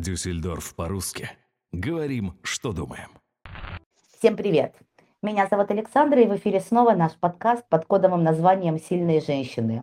Дюссельдорф 0.00 0.74
по-русски. 0.74 1.30
Говорим, 1.72 2.38
что 2.42 2.72
думаем. 2.72 3.08
Всем 4.18 4.36
привет! 4.36 4.74
Меня 5.22 5.48
зовут 5.48 5.70
Александра, 5.72 6.20
и 6.20 6.26
в 6.26 6.36
эфире 6.36 6.60
снова 6.60 6.92
наш 6.92 7.12
подкаст 7.14 7.68
под 7.68 7.84
кодовым 7.86 8.22
названием 8.22 8.78
«Сильные 8.78 9.20
женщины». 9.20 9.82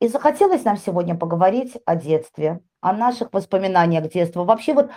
И 0.00 0.08
захотелось 0.08 0.64
нам 0.64 0.76
сегодня 0.76 1.14
поговорить 1.14 1.76
о 1.84 1.94
детстве, 1.94 2.60
о 2.80 2.92
наших 2.92 3.32
воспоминаниях 3.32 4.10
детства. 4.10 4.44
Вообще 4.44 4.74
вот 4.74 4.90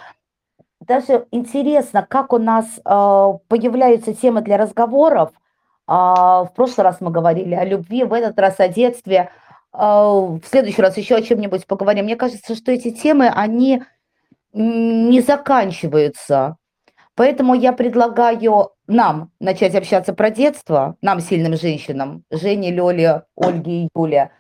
даже 0.80 1.28
интересно, 1.32 2.06
как 2.08 2.34
у 2.34 2.40
нас 2.40 2.66
э, 2.78 2.80
появляются 2.84 4.16
темы 4.16 4.42
для 4.42 4.58
разговоров. 4.58 5.32
А, 5.86 6.46
в 6.46 6.54
прошлый 6.56 6.86
раз 6.86 7.02
мы 7.02 7.12
говорили 7.12 7.54
о 7.54 7.66
любви, 7.66 8.04
в 8.04 8.14
этот 8.14 8.40
раз 8.40 8.60
о 8.60 8.68
детстве. 8.68 9.32
А, 9.74 10.10
в 10.12 10.42
следующий 10.46 10.82
раз 10.82 10.98
еще 10.98 11.16
о 11.16 11.22
чем-нибудь 11.22 11.66
поговорим. 11.66 12.06
Мне 12.06 12.16
кажется, 12.16 12.56
что 12.56 12.72
эти 12.72 12.92
темы, 12.92 13.30
они 13.30 13.84
не 14.54 15.22
заканчиваются. 15.22 16.58
Поэтому 17.16 17.54
я 17.54 17.74
предлагаю 17.74 18.72
нам 18.88 19.32
начать 19.40 19.76
общаться 19.76 20.14
про 20.14 20.30
детство, 20.30 20.98
нам, 21.02 21.20
сильным 21.20 21.56
женщинам, 21.56 22.24
Жене, 22.32 22.72
Лёле, 22.72 23.24
Ольге 23.36 23.84
и 23.84 23.90
Юле. 23.96 24.32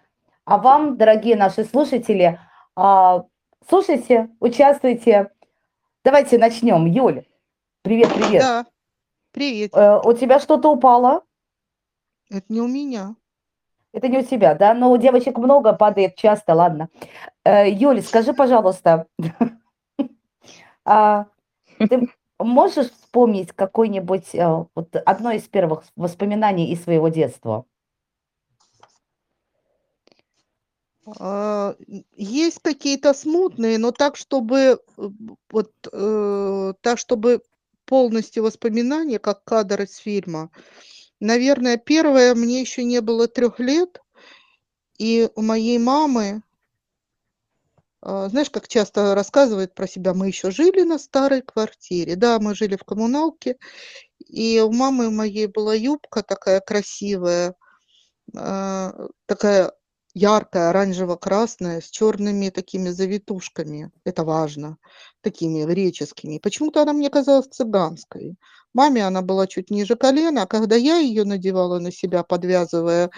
А 0.46 0.58
вам, 0.58 0.98
дорогие 0.98 1.36
наши 1.36 1.63
слушатели, 1.63 2.40
а, 2.76 3.24
слушайте, 3.70 4.30
участвуйте. 4.40 5.32
Давайте 6.04 6.38
начнем. 6.38 6.86
Юля, 6.86 7.24
привет, 7.84 8.10
привет. 8.13 8.41
Да, 8.41 8.66
привет. 9.32 9.72
Э, 9.76 10.00
у 10.04 10.13
тебя 10.13 10.40
что-то 10.40 10.70
упало? 10.70 11.24
Это 12.30 12.46
не 12.50 12.62
у 12.62 12.68
меня. 12.68 13.16
Это 13.94 14.08
не 14.08 14.20
у 14.20 14.23
тебя, 14.23 14.55
да? 14.55 14.73
Но 14.73 14.91
у 14.91 14.98
девочек 14.98 15.38
много, 15.38 15.73
падает 15.73 16.16
часто, 16.16 16.54
ладно. 16.54 16.90
Э, 17.44 17.70
Юля, 17.70 18.02
скажи, 18.02 18.34
пожалуйста, 18.34 19.08
а, 20.86 21.26
ты 21.77 22.09
можешь 22.40 22.91
вспомнить 22.91 23.51
какой-нибудь, 23.51 24.34
э, 24.34 24.66
одно 25.05 25.32
из 25.32 25.43
первых 25.43 25.84
воспоминаний 25.98 26.71
из 26.71 26.84
своего 26.84 27.10
детства? 27.10 27.66
А, 31.20 31.76
есть 32.16 32.60
какие-то 32.62 33.13
смутные, 33.13 33.77
но 33.77 33.91
так, 33.91 34.16
чтобы 34.16 34.57
э, 34.57 35.10
вот 35.49 35.71
так, 36.82 36.98
чтобы 36.98 37.41
полностью 37.85 38.44
воспоминания, 38.44 39.20
как 39.20 39.44
кадр 39.44 39.82
из 39.82 39.98
фильма. 39.98 40.49
Наверное, 41.22 41.77
первое, 41.77 42.34
мне 42.34 42.62
еще 42.62 42.84
не 42.84 43.00
было 43.00 43.27
трех 43.27 43.60
лет, 43.60 44.02
и 44.98 45.30
у 45.36 45.41
моей 45.44 45.78
мамы, 45.78 46.44
а, 48.02 48.28
знаешь, 48.30 48.50
как 48.50 48.68
часто 48.68 49.13
рассказывает 49.13 49.76
про 49.76 49.88
себя, 49.88 50.16
мы 50.16 50.28
еще 50.28 50.50
жили 50.50 50.82
на 50.82 50.98
старой 50.98 51.44
квартире. 51.44 52.16
Да, 52.16 52.40
мы 52.40 52.55
жили 52.55 52.76
в 52.76 52.84
коммуналке, 52.84 53.58
и 54.20 54.62
у 54.62 54.72
мамы 54.72 55.12
моей 55.12 55.48
была 55.48 55.76
юбка 55.76 56.24
такая 56.24 56.62
красивая, 56.62 57.56
а, 58.35 58.94
такая 59.28 59.74
яркая, 60.16 60.70
оранжево-красная, 60.72 61.82
с 61.82 61.90
черными 61.90 62.50
такими 62.50 62.90
завитушками. 62.90 63.91
Это 64.06 64.24
важно, 64.24 64.78
такими 65.22 65.66
греческими. 65.66 66.40
Почему-то 66.40 66.81
она 66.84 66.94
мне 66.94 67.09
казалась 67.09 67.47
цыганской. 67.47 68.38
Маме 68.74 69.06
она 69.06 69.22
была 69.22 69.47
чуть 69.47 69.69
ниже 69.69 69.96
колена, 69.96 70.44
а 70.44 70.47
когда 70.47 70.75
я 70.75 70.97
ее 70.97 71.25
надевала 71.25 71.80
на 71.80 71.91
себя, 71.91 72.24
подвязывая 72.24 73.09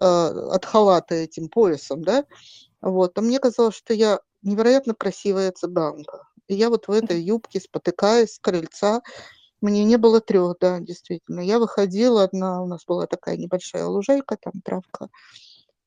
э, 0.00 0.04
от 0.04 0.64
халата 0.64 1.14
этим 1.14 1.48
поясом, 1.48 2.02
да, 2.02 2.24
вот, 2.80 3.14
то 3.14 3.22
мне 3.22 3.38
казалось, 3.38 3.76
что 3.76 3.94
я 3.94 4.20
невероятно 4.42 4.94
красивая 4.94 5.52
цыганка. 5.52 6.28
И 6.48 6.54
я 6.54 6.70
вот 6.70 6.88
в 6.88 6.92
этой 6.92 7.20
юбке, 7.20 7.60
спотыкаясь 7.60 8.34
с 8.34 8.38
крыльца, 8.38 9.02
мне 9.60 9.84
не 9.84 9.96
было 9.96 10.20
трех, 10.20 10.56
да, 10.60 10.78
действительно. 10.80 11.40
Я 11.40 11.58
выходила 11.58 12.22
одна, 12.22 12.62
у 12.62 12.66
нас 12.66 12.84
была 12.84 13.06
такая 13.06 13.36
небольшая 13.36 13.86
лужайка, 13.86 14.36
там 14.36 14.60
травка, 14.62 15.08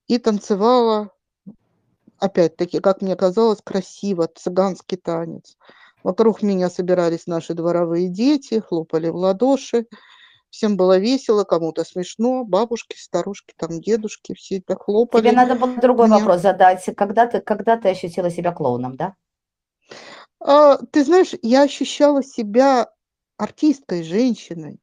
и 0.08 0.18
танцевала, 0.18 1.12
опять-таки, 2.18 2.80
как 2.80 3.02
мне 3.02 3.16
казалось, 3.16 3.62
красиво, 3.64 4.28
цыганский 4.28 4.98
танец. 4.98 5.56
Вокруг 6.04 6.42
меня 6.42 6.70
собирались 6.70 7.28
наши 7.28 7.54
дворовые 7.54 8.10
дети, 8.10 8.60
хлопали 8.60 9.10
в 9.10 9.16
ладоши. 9.16 9.86
Всем 10.50 10.78
было 10.78 10.98
весело, 10.98 11.44
кому-то 11.44 11.84
смешно, 11.84 12.44
бабушки, 12.44 12.96
старушки, 12.98 13.54
там 13.56 13.82
дедушки, 13.82 14.34
все 14.34 14.58
это 14.58 14.76
хлопали. 14.76 15.22
Тебе 15.22 15.34
надо 15.34 15.56
было 15.56 15.76
другой 15.76 16.08
Меня... 16.08 16.20
вопрос 16.20 16.42
задать. 16.42 16.84
Когда 16.98 17.28
ты, 17.28 17.40
когда 17.40 17.78
ты 17.78 17.90
ощутила 17.90 18.32
себя 18.32 18.52
клоуном, 18.52 18.96
да? 18.96 19.16
А, 20.40 20.78
ты 20.78 21.04
знаешь, 21.04 21.34
я 21.44 21.64
ощущала 21.64 22.24
себя 22.24 22.90
артисткой, 23.38 24.04
женщиной. 24.04 24.80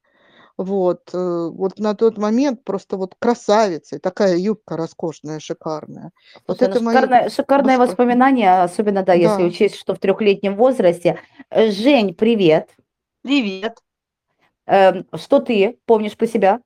Вот, 0.59 1.11
э, 1.13 1.51
вот 1.53 1.79
на 1.79 1.95
тот 1.95 2.17
момент 2.17 2.65
просто 2.65 2.97
вот 2.97 3.15
красавица, 3.19 3.99
такая 3.99 4.37
юбка 4.37 4.79
роскошная, 4.79 5.39
шикарная. 5.39 6.13
Вот 6.47 6.63
это 6.63 6.81
ну, 6.81 6.91
шикарное, 6.91 7.21
мои... 7.23 7.29
шикарное 7.29 7.79
воспоминание, 7.79 8.63
особенно, 8.63 9.03
да, 9.03 9.13
если 9.13 9.43
да. 9.43 9.49
учесть, 9.49 9.77
что 9.77 9.95
в 9.95 9.99
трехлетнем 9.99 10.57
возрасте. 10.57 11.21
Э, 11.51 11.71
Жень, 11.71 12.15
привет. 12.15 12.71
Привет. 13.23 13.83
Эм, 14.67 15.07
что 15.15 15.41
ты 15.41 15.79
помнишь 15.85 16.17
по 16.17 16.27
себя? 16.27 16.61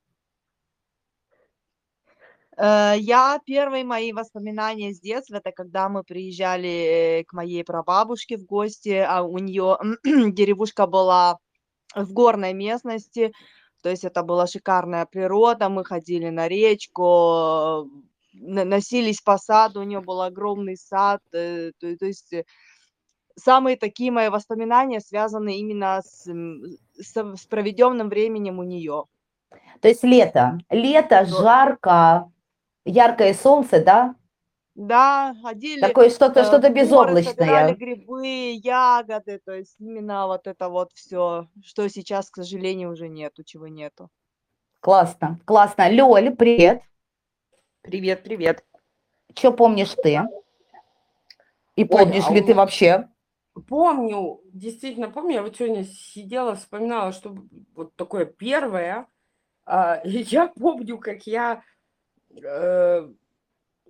Э, 2.57 2.95
я 2.97 3.41
первые 3.45 3.83
мои 3.83 4.13
воспоминания 4.13 4.95
с 4.95 5.01
детства, 5.01 5.39
это 5.39 5.51
когда 5.51 5.89
мы 5.89 6.05
приезжали 6.05 7.25
к 7.27 7.33
моей 7.33 7.65
прабабушке 7.65 8.37
в 8.37 8.45
гости, 8.45 9.05
а 9.05 9.23
у 9.23 9.39
нее 9.39 9.79
деревушка 10.33 10.87
была 10.87 11.39
в 11.95 12.13
горной 12.13 12.53
местности, 12.53 13.33
то 13.83 13.91
есть 13.91 14.05
это 14.05 14.23
была 14.23 14.47
шикарная 14.47 15.07
природа, 15.07 15.69
мы 15.69 15.85
ходили 15.85 16.29
на 16.29 16.49
речку, 16.49 17.89
носились 18.33 19.21
по 19.21 19.39
саду, 19.39 19.81
у 19.81 19.85
нее 19.85 20.01
был 20.01 20.23
огромный 20.23 20.77
сад, 20.77 21.23
э, 21.33 21.73
то, 21.79 21.97
то 21.97 22.07
есть 22.07 22.33
э, 22.33 22.45
самые 23.37 23.77
такие 23.77 24.11
мои 24.11 24.29
воспоминания 24.29 25.01
связаны 25.01 25.59
именно 25.59 26.03
с, 26.05 26.25
с, 27.01 27.17
с 27.17 27.47
проведенным 27.47 28.09
временем 28.09 28.59
у 28.59 28.63
нее. 28.63 29.05
То 29.81 29.89
есть 29.89 30.05
лето, 30.05 30.59
лето, 30.71 31.25
жарко, 31.25 32.31
яркое 32.85 33.35
солнце, 33.35 33.83
да? 33.83 34.15
Да, 34.75 35.35
ходили. 35.43 35.81
Такое 35.81 36.11
что-то, 36.11 36.45
что-то 36.45 36.71
безоблачное. 36.71 37.35
Собирали 37.35 37.75
грибы, 37.75 38.53
ягоды, 38.53 39.41
то 39.45 39.53
есть 39.53 39.75
именно 39.79 40.27
вот 40.27 40.47
это 40.47 40.69
вот 40.69 40.93
все, 40.95 41.49
что 41.65 41.89
сейчас, 41.89 42.31
к 42.31 42.37
сожалению, 42.37 42.93
уже 42.93 43.09
нету, 43.09 43.43
чего 43.45 43.67
нету. 43.67 44.09
Классно, 44.81 45.41
классно. 45.45 45.91
Лёль, 45.91 46.35
привет. 46.35 46.83
Привет, 47.83 48.23
привет. 48.23 48.65
Что 49.37 49.53
помнишь 49.53 49.95
ты? 50.03 50.23
И 51.77 51.85
помнишь 51.85 52.25
Ой, 52.29 52.31
а 52.31 52.35
ли 52.35 52.41
ты 52.41 52.55
вообще? 52.55 53.09
Помню, 53.69 54.41
действительно 54.53 55.11
помню. 55.11 55.35
Я 55.35 55.43
вот 55.43 55.57
сегодня 55.57 55.85
сидела, 55.85 56.55
вспоминала, 56.55 57.13
что 57.13 57.37
вот 57.75 57.95
такое 57.97 58.25
первое. 58.25 59.07
А, 59.67 60.01
я 60.05 60.49
помню, 60.49 60.99
как 60.99 61.27
я 61.27 61.63
э, 62.31 63.09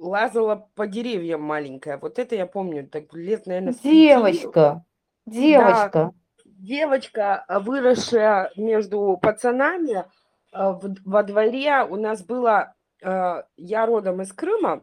лазала 0.01 0.69
по 0.75 0.87
деревьям 0.87 1.43
маленькая. 1.43 1.99
Вот 1.99 2.19
это 2.19 2.35
я 2.35 2.47
помню, 2.47 2.89
так 2.89 3.13
лет, 3.13 3.47
наверное, 3.47 3.75
Девочка, 3.83 4.85
девочка. 5.27 5.91
Да, 5.93 6.13
девочка, 6.45 7.45
а, 7.47 7.61
выросшая 7.61 8.51
между 8.57 9.19
пацанами, 9.21 10.07
а, 10.53 10.79
во 11.05 11.23
дворе 11.23 11.85
у 11.89 11.97
нас 11.97 12.25
было, 12.25 12.75
а, 13.03 13.45
я 13.57 13.87
родом 13.87 14.23
из 14.23 14.33
Крыма, 14.33 14.83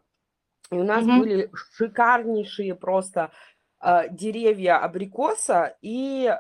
и 0.72 0.76
у 0.76 0.84
нас 0.84 1.04
угу. 1.04 1.20
были 1.20 1.50
шикарнейшие 1.76 2.76
просто 2.76 3.32
деревья 4.10 4.80
абрикоса 4.80 5.78
и 5.82 6.36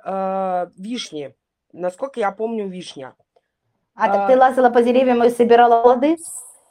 вишни. 0.75 1.36
Насколько 1.72 2.19
я 2.19 2.31
помню, 2.31 2.68
вишня. 2.68 3.13
А, 3.94 4.12
так 4.12 4.28
ты 4.28 4.38
лазила 4.38 4.72
по 4.72 4.81
деревьям 4.81 5.24
и 5.24 5.30
собирала 5.30 5.84
плоды? 5.84 6.18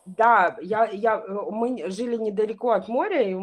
Да, 0.07 0.57
я, 0.63 0.85
я, 0.87 1.19
э, 1.19 1.33
мы 1.51 1.91
жили 1.91 2.17
недалеко 2.17 2.71
от 2.71 2.87
моря, 2.89 3.23
и 3.23 3.37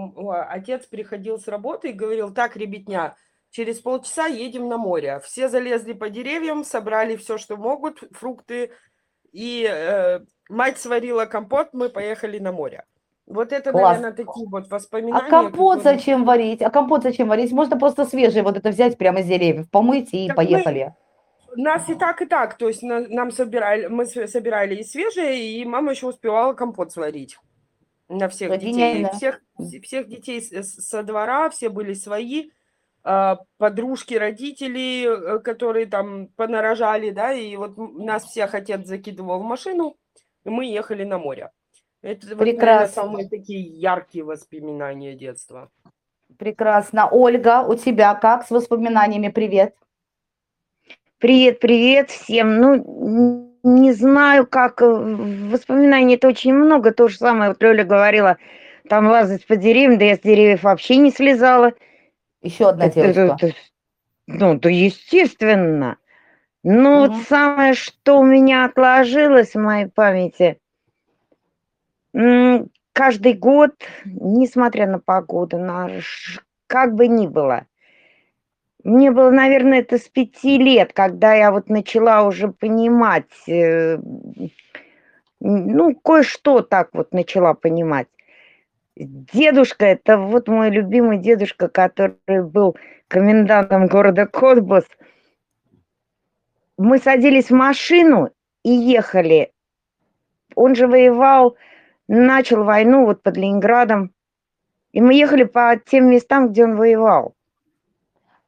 отец 0.50 0.86
приходил 0.86 1.38
с 1.38 1.48
работы 1.48 1.90
и 1.90 1.94
говорил, 1.94 2.34
так, 2.34 2.56
ребятня, 2.56 3.16
через 3.52 3.80
полчаса 3.80 4.28
едем 4.28 4.70
на 4.70 4.78
море. 4.78 5.20
Все 5.26 5.50
залезли 5.50 5.94
по 5.94 6.10
деревьям, 6.10 6.64
собрали 6.64 7.18
все, 7.18 7.38
что 7.38 7.58
могут, 7.58 8.04
фрукты, 8.12 8.72
и 9.34 9.68
э, 9.70 10.22
мать 10.50 10.80
сварила 10.80 11.26
компот, 11.26 11.70
мы 11.74 11.90
поехали 11.90 12.40
на 12.40 12.54
море. 12.54 12.86
Вот 13.26 13.52
это, 13.52 13.72
Класс. 13.72 13.98
наверное, 13.98 14.12
такие 14.12 14.48
вот 14.50 14.66
а 14.70 14.76
воспоминания. 14.76 15.28
А 15.28 15.30
компот 15.30 15.78
которые... 15.78 15.98
зачем 15.98 16.26
варить? 16.26 16.62
А 16.62 16.70
компот 16.70 17.04
зачем 17.04 17.28
варить? 17.28 17.52
Можно 17.52 17.78
просто 17.78 18.06
свежий 18.06 18.42
вот 18.42 18.58
это 18.58 18.70
взять 18.70 18.98
прямо 18.98 19.20
из 19.20 19.28
деревьев, 19.28 19.70
помыть 19.70 20.10
и 20.14 20.28
так 20.28 20.38
поехали. 20.38 20.84
Мы 20.84 21.03
нас 21.56 21.90
и 21.90 21.96
так, 21.96 22.22
и 22.22 22.26
так. 22.26 22.58
То 22.58 22.68
есть 22.68 22.84
нам 22.84 23.32
собирали, 23.32 23.88
мы 23.88 24.06
собирали 24.06 24.76
и 24.76 24.84
свежие, 24.84 25.54
и 25.54 25.66
мама 25.66 25.92
еще 25.92 26.08
успевала 26.08 26.54
компот 26.54 26.92
сварить 26.92 27.38
на 28.10 28.30
всех 28.30 28.58
детей. 28.60 29.06
Всех, 29.14 29.42
всех 29.82 30.08
детей 30.08 30.42
со 30.42 31.04
двора, 31.04 31.50
все 31.50 31.70
были 31.70 31.94
свои. 31.94 32.50
а, 33.04 33.40
подружки, 33.58 34.14
родители, 34.14 35.36
э, 35.36 35.40
которые 35.40 35.88
там 35.88 36.28
понарожали, 36.38 37.10
да, 37.10 37.34
и 37.34 37.56
вот 37.58 37.78
нас 37.78 38.24
всех 38.24 38.54
отец 38.56 38.88
закидывал 38.88 39.40
в 39.40 39.44
машину, 39.44 39.98
и 40.46 40.50
мы 40.50 40.66
ехали 40.66 41.04
на 41.04 41.18
море. 41.18 41.52
Это 42.02 42.28
вот, 42.28 42.38
наверное, 42.38 42.54
Прекрасно. 42.54 43.04
самые 43.04 43.30
такие 43.30 43.62
яркие 43.62 44.24
воспоминания 44.24 45.16
детства. 45.16 45.70
Прекрасно. 46.38 47.10
Ольга, 47.10 47.64
у 47.68 47.76
тебя 47.76 48.16
как 48.16 48.46
с 48.48 48.52
воспоминаниями? 48.52 49.30
Привет. 49.30 49.76
Привет, 51.24 51.62
привет 51.62 52.10
всем. 52.12 52.58
Ну, 52.60 53.56
не 53.64 53.94
знаю, 53.94 54.46
как 54.46 54.82
э, 54.82 54.86
воспоминаний 54.86 56.16
это 56.16 56.28
очень 56.28 56.54
много. 56.54 56.92
То 56.92 57.08
же 57.08 57.16
самое, 57.16 57.52
вот 57.52 57.64
Лёля 57.64 57.86
говорила, 57.86 58.36
там 58.90 59.08
лазать 59.08 59.48
по 59.48 59.56
деревьям, 59.56 59.98
да 59.98 60.04
я 60.04 60.16
с 60.18 60.20
деревьев 60.20 60.64
вообще 60.64 60.98
не 60.98 61.12
слезала. 61.12 61.72
Еще 62.42 62.68
одна 62.68 62.88
это- 62.88 63.14
девочка. 63.14 63.38
это- 63.40 63.56
ну, 64.28 64.60
то 64.60 64.68
естественно. 64.68 65.96
Ну, 66.62 67.06
Мгм. 67.06 67.14
вот 67.14 67.24
самое, 67.30 67.74
что 67.74 68.20
у 68.20 68.26
меня 68.26 68.66
отложилось 68.66 69.54
в 69.54 69.60
моей 69.60 69.86
памяти, 69.86 70.58
каждый 72.92 73.34
год, 73.36 73.72
несмотря 74.04 74.88
на 74.88 75.00
погоду, 75.00 75.58
на 75.58 75.90
как 76.68 76.96
бы 76.96 77.08
ни 77.08 77.28
было, 77.28 77.66
мне 78.84 79.12
было, 79.12 79.30
наверное, 79.30 79.80
это 79.80 79.98
с 79.98 80.10
пяти 80.10 80.58
лет, 80.58 80.92
когда 80.94 81.34
я 81.34 81.52
вот 81.52 81.70
начала 81.70 82.24
уже 82.24 82.50
понимать, 82.50 83.32
э, 83.48 83.98
ну, 85.40 85.96
кое-что 85.96 86.62
так 86.62 86.90
вот 86.94 87.14
начала 87.14 87.54
понимать. 87.54 88.08
Дедушка, 88.96 89.86
это 89.86 90.18
вот 90.18 90.48
мой 90.48 90.70
любимый 90.70 91.18
дедушка, 91.18 91.70
который 91.70 92.44
был 92.44 92.76
комендантом 93.08 93.88
города 93.88 94.28
Котбус. 94.28 94.86
Мы 96.78 96.98
садились 97.00 97.50
в 97.50 97.56
машину 97.56 98.32
и 98.64 98.72
ехали. 98.72 99.52
Он 100.56 100.76
же 100.76 100.88
воевал, 100.88 101.56
начал 102.08 102.64
войну 102.64 103.06
вот 103.06 103.24
под 103.24 103.38
Ленинградом. 103.38 104.14
И 104.92 105.02
мы 105.02 105.14
ехали 105.16 105.44
по 105.44 105.80
тем 105.84 106.10
местам, 106.10 106.50
где 106.50 106.66
он 106.66 106.76
воевал. 106.76 107.34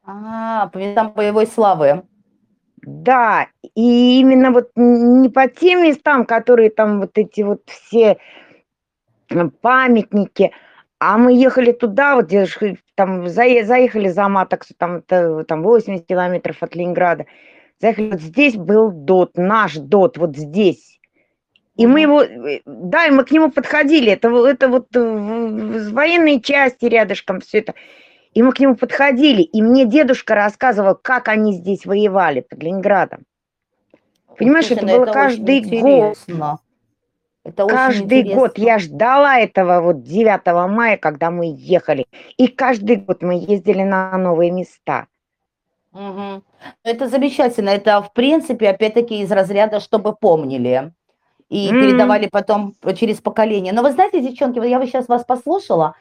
А, 0.06 0.68
по 0.68 0.78
местам 0.78 1.12
боевой 1.12 1.46
славы. 1.46 2.02
Да, 2.82 3.48
и 3.74 4.20
именно 4.20 4.52
вот 4.52 4.70
не 4.76 5.28
по 5.28 5.48
тем 5.48 5.82
местам, 5.82 6.24
которые 6.24 6.70
там 6.70 7.00
вот 7.00 7.18
эти 7.18 7.40
вот 7.40 7.62
все 7.66 8.18
э, 9.30 9.48
памятники, 9.60 10.52
а 11.00 11.18
мы 11.18 11.34
ехали 11.34 11.72
туда, 11.72 12.14
вот 12.14 12.26
где 12.26 12.46
там 12.94 13.28
заехали 13.28 14.08
за 14.08 14.28
Матоксу, 14.28 14.74
там, 14.78 15.02
там 15.02 15.62
80 15.62 16.06
километров 16.06 16.62
от 16.62 16.76
Ленинграда. 16.76 17.26
Заехали, 17.80 18.12
вот 18.12 18.20
здесь 18.20 18.54
был 18.54 18.92
ДОТ, 18.92 19.36
наш 19.36 19.74
ДОТ, 19.74 20.16
вот 20.18 20.36
здесь. 20.36 21.00
И 21.76 21.86
мы 21.86 22.00
его, 22.00 22.22
э, 22.22 22.60
да, 22.64 23.06
и 23.06 23.10
мы 23.10 23.24
к 23.24 23.32
нему 23.32 23.50
подходили, 23.50 24.12
это, 24.12 24.28
это 24.46 24.68
вот 24.68 24.86
в- 24.94 25.88
в 25.88 25.92
военной 25.92 26.40
части 26.40 26.86
рядышком 26.86 27.40
все 27.40 27.58
это. 27.58 27.74
И 28.36 28.42
мы 28.42 28.52
к 28.52 28.60
нему 28.60 28.76
подходили, 28.76 29.40
и 29.40 29.62
мне 29.62 29.86
дедушка 29.86 30.34
рассказывал, 30.34 30.94
как 30.94 31.28
они 31.28 31.54
здесь 31.54 31.86
воевали 31.86 32.40
под 32.40 32.62
Ленинградом. 32.62 33.24
Понимаешь, 34.36 34.66
Слушай, 34.66 34.84
это 34.84 34.86
ну 34.86 34.92
было 34.92 35.02
очень 35.04 35.12
каждый 35.14 35.80
год. 35.80 36.18
Это 37.44 37.66
Каждый 37.66 38.34
год 38.34 38.58
я 38.58 38.78
ждала 38.78 39.38
этого 39.38 39.80
вот 39.80 40.02
9 40.02 40.68
мая, 40.68 40.98
когда 40.98 41.30
мы 41.30 41.50
ехали. 41.56 42.04
И 42.36 42.48
каждый 42.48 42.96
год 42.96 43.22
мы 43.22 43.36
ездили 43.36 43.82
на 43.82 44.14
новые 44.18 44.50
места. 44.50 45.06
Мгм. 45.92 46.42
Это 46.82 47.08
замечательно. 47.08 47.70
Это, 47.70 48.02
в 48.02 48.12
принципе, 48.12 48.68
опять-таки 48.68 49.22
из 49.22 49.32
разряда, 49.32 49.80
чтобы 49.80 50.14
помнили 50.14 50.92
и 51.48 51.70
передавали 51.70 52.28
потом 52.30 52.74
через 52.98 53.22
поколение. 53.22 53.72
Но 53.72 53.82
вы 53.82 53.92
знаете, 53.92 54.20
девчонки, 54.20 54.58
я 54.68 54.78
вот 54.78 54.88
сейчас 54.88 55.08
вас 55.08 55.24
послушала, 55.24 55.94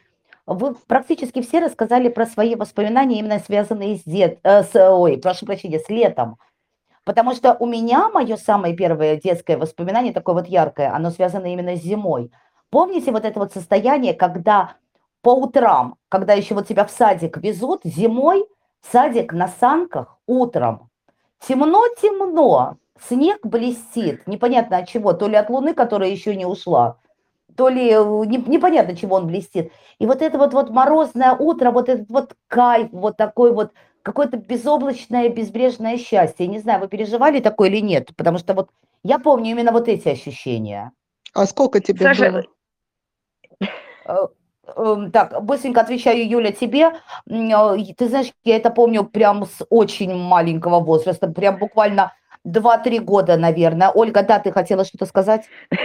вы 0.45 0.75
практически 0.87 1.41
все 1.41 1.59
рассказали 1.59 2.09
про 2.09 2.25
свои 2.25 2.55
воспоминания, 2.55 3.19
именно 3.19 3.39
связанные 3.39 3.97
с 3.97 4.03
дет, 4.03 4.39
э, 4.43 4.63
с, 4.63 4.75
ой, 4.75 5.17
прошу 5.17 5.45
прощения, 5.45 5.79
с 5.79 5.89
летом. 5.89 6.37
Потому 7.03 7.33
что 7.35 7.55
у 7.59 7.65
меня 7.65 8.09
мое 8.09 8.35
самое 8.37 8.75
первое 8.75 9.17
детское 9.17 9.57
воспоминание, 9.57 10.13
такое 10.13 10.35
вот 10.35 10.47
яркое, 10.47 10.93
оно 10.93 11.11
связано 11.11 11.51
именно 11.51 11.75
с 11.75 11.81
зимой. 11.81 12.31
Помните 12.69 13.11
вот 13.11 13.25
это 13.25 13.39
вот 13.39 13.53
состояние, 13.53 14.13
когда 14.13 14.75
по 15.21 15.33
утрам, 15.33 15.95
когда 16.09 16.33
еще 16.33 16.55
вот 16.55 16.67
тебя 16.67 16.85
в 16.85 16.91
садик 16.91 17.37
везут, 17.37 17.81
зимой 17.83 18.45
садик 18.91 19.33
на 19.33 19.47
санках 19.47 20.19
утром, 20.27 20.89
темно-темно, 21.47 22.77
снег 23.07 23.39
блестит, 23.43 24.27
непонятно 24.27 24.77
от 24.77 24.87
чего, 24.87 25.13
то 25.13 25.27
ли 25.27 25.35
от 25.35 25.49
луны, 25.49 25.73
которая 25.73 26.09
еще 26.09 26.35
не 26.35 26.45
ушла, 26.45 26.97
то 27.55 27.69
ли 27.69 27.89
э, 27.91 28.03
не- 28.25 28.37
непонятно, 28.37 28.95
чего 28.95 29.15
он 29.17 29.27
блестит. 29.27 29.71
И 29.99 30.05
вот 30.05 30.21
это 30.21 30.37
вот, 30.37 30.53
вот 30.53 30.69
морозное 30.69 31.33
утро, 31.33 31.71
вот 31.71 31.89
этот 31.89 32.09
вот 32.09 32.33
кайф, 32.47 32.89
вот 32.91 33.17
такой 33.17 33.53
вот, 33.53 33.71
какое-то 34.03 34.37
безоблачное, 34.37 35.29
безбрежное 35.29 35.97
счастье. 35.97 36.47
Не 36.47 36.59
знаю, 36.59 36.81
вы 36.81 36.87
переживали 36.87 37.39
такое 37.39 37.69
или 37.69 37.79
нет, 37.79 38.15
потому 38.15 38.37
что 38.37 38.53
вот 38.53 38.69
я 39.03 39.19
помню 39.19 39.51
именно 39.51 39.71
вот 39.71 39.87
эти 39.87 40.09
ощущения. 40.09 40.91
А 41.33 41.45
сколько 41.45 41.79
тебе 41.79 42.05
Саша, 42.05 42.31
было? 42.31 42.43
Э, 44.05 44.27
эм, 44.77 45.11
Так, 45.11 45.43
быстренько 45.43 45.81
отвечаю, 45.81 46.27
Юля, 46.29 46.51
тебе. 46.51 46.93
Э, 47.29 47.77
Ты 47.97 48.09
знаешь, 48.09 48.31
я 48.43 48.55
это 48.55 48.69
помню 48.69 49.03
прям 49.05 49.45
с 49.45 49.65
очень 49.69 50.13
маленького 50.15 50.79
возраста, 50.79 51.27
прям 51.27 51.57
буквально 51.57 52.13
2-3 52.45 52.99
года, 52.99 53.37
наверное. 53.37 53.89
Ольга, 53.89 54.23
да, 54.23 54.39
ты 54.39 54.51
хотела 54.51 54.85
что-то 54.85 55.05
сказать? 55.05 55.49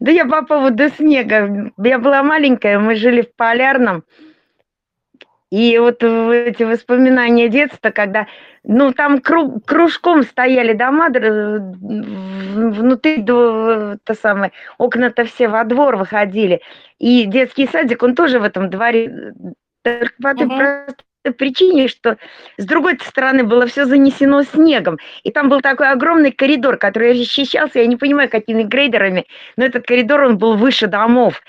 Да 0.00 0.10
я 0.10 0.24
по 0.24 0.42
поводу 0.42 0.88
снега. 0.88 1.70
Я 1.76 1.98
была 1.98 2.22
маленькая, 2.22 2.78
мы 2.78 2.94
жили 2.94 3.20
в 3.20 3.34
Полярном. 3.36 4.04
И 5.50 5.76
вот 5.78 6.02
эти 6.02 6.62
воспоминания 6.62 7.48
детства, 7.48 7.90
когда, 7.90 8.26
ну, 8.62 8.92
там 8.92 9.16
кру- 9.16 9.60
кружком 9.66 10.22
стояли 10.22 10.72
дома, 10.72 11.08
внутри, 12.50 13.22
то 13.24 13.98
самое, 14.22 14.52
окна-то 14.78 15.24
все 15.24 15.48
во 15.48 15.64
двор 15.64 15.96
выходили. 15.96 16.62
И 16.98 17.24
детский 17.24 17.66
садик, 17.66 18.02
он 18.02 18.14
тоже 18.14 18.38
в 18.38 18.44
этом 18.44 18.70
дворе, 18.70 19.34
только 19.82 20.14
по 20.22 20.34
той 20.34 20.46
Мгм. 20.46 20.56
Причине, 21.22 21.88
что 21.88 22.16
с 22.56 22.64
другой 22.64 22.98
стороны 22.98 23.44
было 23.44 23.66
все 23.66 23.84
занесено 23.84 24.42
снегом. 24.42 24.98
И 25.22 25.30
там 25.30 25.48
был 25.48 25.60
такой 25.60 25.90
огромный 25.90 26.32
коридор, 26.32 26.76
который 26.76 27.12
расчищался, 27.12 27.80
я 27.80 27.86
не 27.86 27.96
понимаю, 27.96 28.30
какими 28.30 28.62
грейдерами, 28.62 29.26
но 29.56 29.64
этот 29.64 29.86
коридор, 29.86 30.22
он 30.22 30.38
был 30.38 30.56
выше 30.56 30.86
домов. 30.86 31.42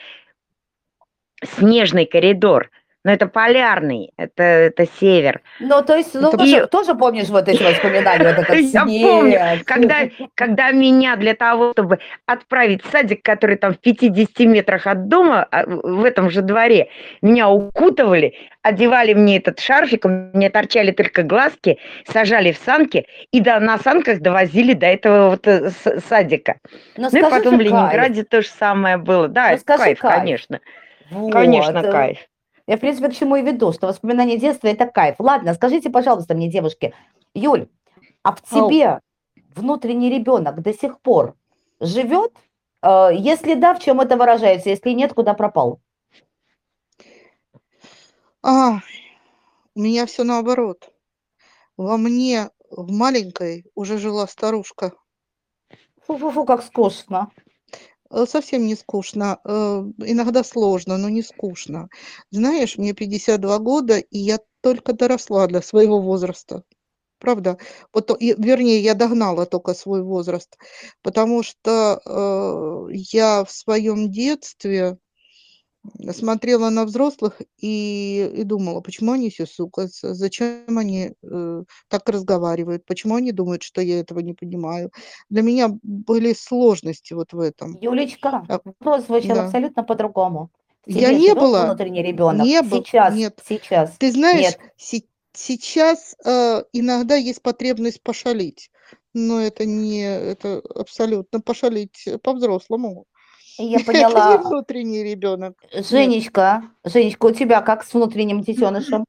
Снежный 1.43 2.05
коридор. 2.05 2.69
Но 3.03 3.11
это 3.11 3.25
полярный, 3.25 4.11
это, 4.15 4.43
это 4.43 4.85
север. 4.99 5.41
Ну, 5.59 5.81
то 5.81 5.95
есть, 5.95 6.13
ну, 6.13 6.29
Это 6.31 6.43
и- 6.43 6.67
тоже 6.67 6.93
помнишь 6.93 7.29
вот 7.29 7.47
эти 7.47 7.63
воспоминания, 7.63 8.25
вот 8.35 8.37
этот 8.43 8.55
Я 8.59 8.81
помню? 8.85 9.39
Когда, 9.65 10.01
когда 10.35 10.69
меня 10.71 11.15
для 11.15 11.33
того, 11.33 11.71
чтобы 11.71 11.99
отправить 12.27 12.83
в 12.85 12.91
садик, 12.91 13.23
который 13.23 13.55
там 13.57 13.73
в 13.73 13.79
50 13.79 14.39
метрах 14.45 14.85
от 14.85 15.07
дома, 15.07 15.47
а, 15.49 15.65
в 15.65 16.03
этом 16.05 16.29
же 16.29 16.43
дворе, 16.43 16.89
меня 17.23 17.49
укутывали, 17.49 18.35
одевали 18.61 19.13
мне 19.15 19.37
этот 19.37 19.59
шарфик, 19.59 20.05
у 20.05 20.09
меня 20.09 20.51
торчали 20.51 20.91
только 20.91 21.23
глазки, 21.23 21.79
сажали 22.07 22.51
в 22.51 22.57
санки 22.57 23.07
и 23.31 23.39
да, 23.39 23.59
на 23.59 23.79
санках 23.79 24.19
довозили 24.19 24.73
до 24.73 24.85
этого 24.85 25.31
вот 25.31 25.47
э, 25.47 25.71
садика. 26.07 26.57
Ну, 26.97 27.09
Ну 27.11 27.17
и 27.17 27.21
потом 27.23 27.57
в 27.57 27.61
же 27.61 27.69
кайф. 27.69 27.71
Ленинграде 27.71 28.23
то 28.25 28.41
же 28.43 28.47
самое 28.47 28.97
было. 28.97 29.27
Да, 29.27 29.49
Ну, 29.49 29.55
это 29.55 29.63
кайф, 29.65 29.99
кайф. 29.99 29.99
конечно. 29.99 30.59
Вот, 31.09 31.33
Конечно, 31.33 31.79
э, 31.79 31.91
кайф. 31.91 32.17
Я, 32.71 32.77
в 32.77 32.79
принципе, 32.79 33.09
к 33.09 33.13
чему 33.13 33.35
и 33.35 33.41
веду, 33.41 33.73
что 33.73 33.87
воспоминания 33.87 34.37
детства– 34.37 34.67
это 34.69 34.85
кайф. 34.85 35.17
Ладно, 35.19 35.53
скажите, 35.55 35.89
пожалуйста, 35.89 36.35
мне, 36.35 36.49
девушки, 36.49 36.93
Юль, 37.33 37.67
а 38.23 38.33
в 38.33 38.41
тебе 38.41 39.01
внутренний 39.53 40.09
ребенок 40.09 40.61
до 40.61 40.73
сих 40.73 41.01
пор 41.01 41.35
живет? 41.81 42.31
Э, 42.81 43.09
Если 43.13 43.55
да, 43.55 43.73
в 43.75 43.79
чем 43.79 43.99
это 43.99 44.15
выражается? 44.15 44.69
Если 44.69 44.91
нет, 44.91 45.13
куда 45.13 45.33
пропал? 45.33 45.81
А, 48.41 48.79
у 49.75 49.81
меня 49.81 50.05
все 50.05 50.23
наоборот. 50.23 50.93
Во 51.75 51.97
мне, 51.97 52.51
в 52.69 52.89
маленькой, 52.89 53.65
уже 53.75 53.97
жила 53.97 54.27
старушка. 54.27 54.93
Фу-фу-фу, 56.07 56.45
как 56.45 56.63
скучно. 56.63 57.33
Э, 58.11 58.25
Совсем 58.27 58.65
не 58.67 58.75
скучно. 58.75 59.39
э, 59.45 59.49
Иногда 60.05 60.43
сложно, 60.43 60.97
но 60.97 61.09
не 61.09 61.21
скучно. 61.23 61.89
Знаешь, 62.31 62.77
мне 62.77 62.93
52 62.93 63.57
года, 63.59 63.97
и 63.99 64.17
я 64.19 64.39
только 64.61 64.93
доросла 64.93 65.47
для 65.47 65.61
своего 65.61 65.99
возраста. 66.01 66.63
Правда? 67.19 67.57
Вот, 67.93 68.11
и- 68.21 68.35
вернее, 68.37 68.81
я 68.81 68.95
догнала 68.95 69.45
только 69.47 69.73
свой 69.75 70.03
возраст, 70.03 70.57
потому 71.03 71.43
что 71.43 72.01
э, 72.05 72.93
я 72.93 73.45
в 73.45 73.51
своем 73.51 74.11
детстве 74.11 74.97
смотрела 76.15 76.69
на 76.69 76.85
взрослых 76.85 77.41
и, 77.57 78.31
и 78.35 78.43
думала, 78.43 78.81
почему 78.81 79.13
они 79.13 79.31
сюсукаются, 79.31 80.13
зачем 80.13 80.77
они 80.77 81.13
э, 81.23 81.63
так 81.87 82.07
разговаривают, 82.09 82.85
почему 82.85 83.15
они 83.15 83.31
думают, 83.31 83.63
что 83.63 83.81
я 83.81 83.99
этого 83.99 84.19
не 84.19 84.33
понимаю. 84.33 84.91
Для 85.29 85.41
меня 85.41 85.69
были 85.83 86.33
сложности 86.33 87.13
вот 87.13 87.33
в 87.33 87.39
этом. 87.39 87.77
Юлечка, 87.81 88.43
А, 88.47 88.59
вопрос 88.63 89.05
звучал 89.05 89.35
да. 89.35 89.45
абсолютно 89.45 89.83
по-другому. 89.83 90.49
Я 90.85 91.13
не 91.13 91.33
была, 91.35 91.65
внутренний 91.65 92.01
ребенок? 92.03 92.45
не 92.45 92.61
было, 92.61 92.83
Сейчас, 92.83 93.13
нет. 93.15 93.39
сейчас. 93.47 93.91
Ты 93.97 94.11
знаешь, 94.11 94.41
Нет. 94.41 94.59
се- 94.77 95.05
сейчас 95.33 96.15
э, 96.25 96.63
иногда 96.73 97.15
есть 97.15 97.41
потребность 97.41 98.01
пошалить, 98.01 98.71
но 99.13 99.39
это 99.39 99.65
не, 99.65 100.01
это 100.03 100.61
абсолютно 100.75 101.39
пошалить 101.39 102.07
по-взрослому. 102.23 103.05
Я 103.57 103.79
Это 103.79 103.93
не 103.93 104.03
поняла. 104.03 104.37
внутренний 104.37 105.03
ребенок. 105.03 105.55
Женечка, 105.73 106.63
Женечка, 106.83 107.25
у 107.25 107.31
тебя 107.31 107.61
как 107.61 107.83
с 107.83 107.93
внутренним 107.93 108.41
детенышем? 108.41 109.05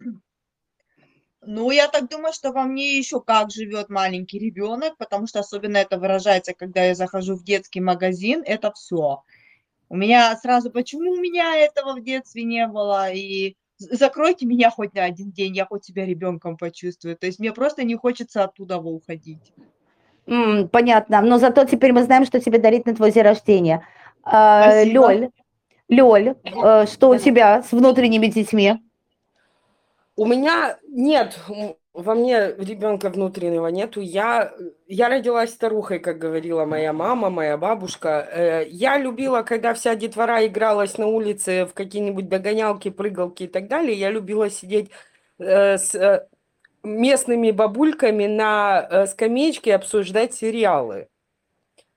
Ну, 1.45 1.71
я 1.73 1.89
так 1.89 2.09
думаю, 2.09 2.33
что 2.33 2.53
во 2.53 2.63
мне 2.63 2.97
еще 2.97 3.21
как 3.21 3.51
живет 3.51 3.89
маленький 3.89 4.39
ребенок, 4.39 4.97
потому 4.97 5.27
что 5.27 5.41
особенно 5.41 5.77
это 5.79 5.99
выражается, 5.99 6.55
когда 6.55 6.85
я 6.85 6.95
захожу 6.95 7.35
в 7.35 7.43
детский 7.43 7.81
магазин, 7.81 8.45
это 8.47 8.71
все. 8.73 9.23
У 9.89 9.97
меня 9.97 10.37
сразу, 10.37 10.71
почему 10.71 11.11
у 11.13 11.17
меня 11.21 11.57
этого 11.57 11.95
в 11.95 12.03
детстве 12.03 12.45
не 12.45 12.67
было, 12.69 13.11
и 13.11 13.57
закройте 13.77 14.47
меня 14.47 14.71
хоть 14.71 14.95
на 14.95 15.03
один 15.05 15.33
день, 15.33 15.57
я 15.57 15.67
хоть 15.67 15.85
себя 15.85 16.07
ребенком 16.07 16.57
почувствую. 16.57 17.17
То 17.17 17.27
есть 17.27 17.41
мне 17.41 17.53
просто 17.53 17.83
не 17.83 17.97
хочется 17.97 18.45
оттуда 18.45 18.79
уходить. 18.79 19.53
М, 20.27 20.69
понятно. 20.69 21.21
Но 21.21 21.39
зато 21.39 21.65
теперь 21.65 21.93
мы 21.93 22.05
знаем, 22.05 22.25
что 22.25 22.41
тебе 22.41 22.59
дарить 22.59 22.87
на 22.87 22.95
твой 22.95 23.11
день 23.11 23.25
рождения. 23.25 23.85
А. 24.25 24.85
Лёль, 24.85 25.31
Лёль, 25.89 26.35
э, 26.45 26.87
что 26.87 27.11
у 27.11 27.19
тебя 27.19 27.63
с 27.63 27.73
внутренними 27.73 28.27
детьми? 28.27 28.79
У 30.17 30.27
меня 30.27 30.79
нет, 30.89 31.39
во 31.93 32.15
мне 32.15 32.55
ребенка 32.57 33.11
внутреннего 33.11 33.67
нету. 33.69 34.01
Я, 34.01 34.53
я 34.87 35.09
родилась 35.09 35.51
старухой, 35.51 35.99
как 35.99 36.19
говорила 36.19 36.65
моя 36.65 36.93
мама, 36.93 37.31
моя 37.31 37.57
бабушка. 37.57 38.27
Э, 38.33 38.65
Я 38.69 38.99
любила, 38.99 39.43
когда 39.43 39.75
вся 39.75 39.95
детвора 39.95 40.47
игралась 40.47 40.99
на 40.99 41.07
улице 41.07 41.67
в 41.67 41.75
какие-нибудь 41.75 42.29
догонялки, 42.29 42.91
прыгалки 42.91 43.45
и 43.45 43.49
так 43.49 43.69
далее. 43.69 43.99
Я 43.99 44.11
любила 44.11 44.49
сидеть 44.51 44.91
э, 45.39 45.77
с 45.79 46.29
местными 46.83 47.51
бабульками 47.51 48.27
на 48.27 49.07
скамеечке 49.07 49.71
и 49.71 49.75
обсуждать 49.75 50.35
сериалы. 50.35 51.09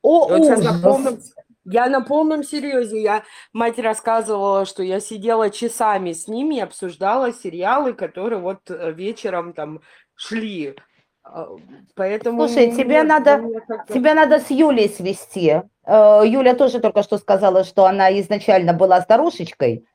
О, 0.02 0.28
вот 0.28 0.44
сейчас 0.44 0.64
на 0.64 0.80
полном, 0.80 1.18
я 1.66 1.88
на 1.90 2.02
полном 2.02 2.44
серьезе. 2.44 3.02
Я 3.02 3.24
мать 3.54 3.80
рассказывала, 3.80 4.66
что 4.66 4.84
я 4.84 5.00
сидела 5.00 5.50
часами 5.50 6.14
с 6.14 6.28
ними 6.28 6.60
обсуждала 6.60 7.34
сериалы, 7.34 7.94
которые 7.94 8.40
вот 8.40 8.60
э, 8.70 8.92
вечером 8.92 9.54
там 9.54 9.82
шли. 10.16 10.76
А, 11.24 11.48
Поэтому 11.96 12.48
Слушай, 12.48 12.72
тебе 12.72 12.98
нет, 12.98 13.08
надо- 13.08 13.42
Тебя 13.90 14.14
надо 14.14 14.40
с 14.40 14.50
Юлей 14.50 14.90
свести. 14.90 15.62
Э, 15.86 16.22
Юля 16.26 16.54
тоже 16.56 16.80
только 16.80 17.04
что 17.04 17.18
сказала, 17.18 17.64
что 17.64 17.86
она 17.86 18.18
изначально 18.20 18.74
была 18.74 19.02
старушечкой. 19.02 19.86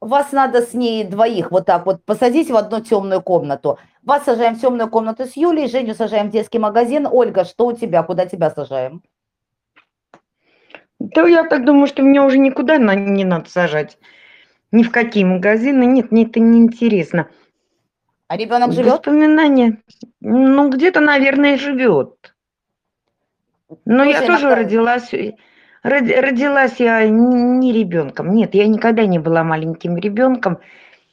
Вас 0.00 0.32
надо 0.32 0.62
с 0.62 0.74
ней 0.74 1.04
двоих 1.04 1.52
вот 1.52 1.66
так 1.66 1.86
вот 1.86 2.04
посадить 2.04 2.50
в 2.50 2.56
одну 2.56 2.80
темную 2.80 3.22
комнату. 3.22 3.78
Вас 4.02 4.24
сажаем 4.24 4.56
в 4.56 4.60
темную 4.60 4.90
комнату 4.90 5.26
с 5.26 5.36
Юлей, 5.36 5.68
Женю 5.68 5.94
сажаем 5.94 6.28
в 6.28 6.32
детский 6.32 6.58
магазин. 6.58 7.06
Ольга, 7.08 7.44
что 7.44 7.66
у 7.66 7.72
тебя? 7.72 8.02
Куда 8.02 8.26
тебя 8.26 8.50
сажаем? 8.50 9.02
Да 11.02 11.26
я 11.26 11.42
так 11.44 11.64
думаю, 11.64 11.88
что 11.88 12.02
меня 12.02 12.24
уже 12.24 12.38
никуда 12.38 12.78
на- 12.78 12.94
не 12.94 13.24
надо 13.24 13.50
сажать. 13.50 13.98
Ни 14.70 14.84
в 14.84 14.92
какие 14.92 15.24
магазины. 15.24 15.84
Нет, 15.84 16.12
мне 16.12 16.24
это 16.24 16.38
не 16.38 16.60
интересно. 16.60 17.28
А 18.28 18.36
ребенок 18.36 18.72
живет? 18.72 18.92
Воспоминания. 18.92 19.78
Ну, 20.20 20.70
где-то, 20.70 21.00
наверное, 21.00 21.58
живет. 21.58 22.34
Но 23.84 24.04
я 24.04 24.18
Слушай, 24.18 24.26
тоже 24.28 24.44
Наталья. 24.44 24.64
родилась, 24.64 25.10
роди- 25.82 26.20
родилась 26.20 26.76
я 26.78 27.08
не 27.08 27.72
ребенком. 27.72 28.32
Нет, 28.34 28.54
я 28.54 28.68
никогда 28.68 29.04
не 29.04 29.18
была 29.18 29.42
маленьким 29.42 29.96
ребенком. 29.96 30.58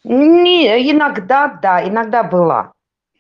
Не, 0.04 0.92
иногда, 0.92 1.48
да, 1.62 1.84
иногда 1.86 2.24
была. 2.24 2.74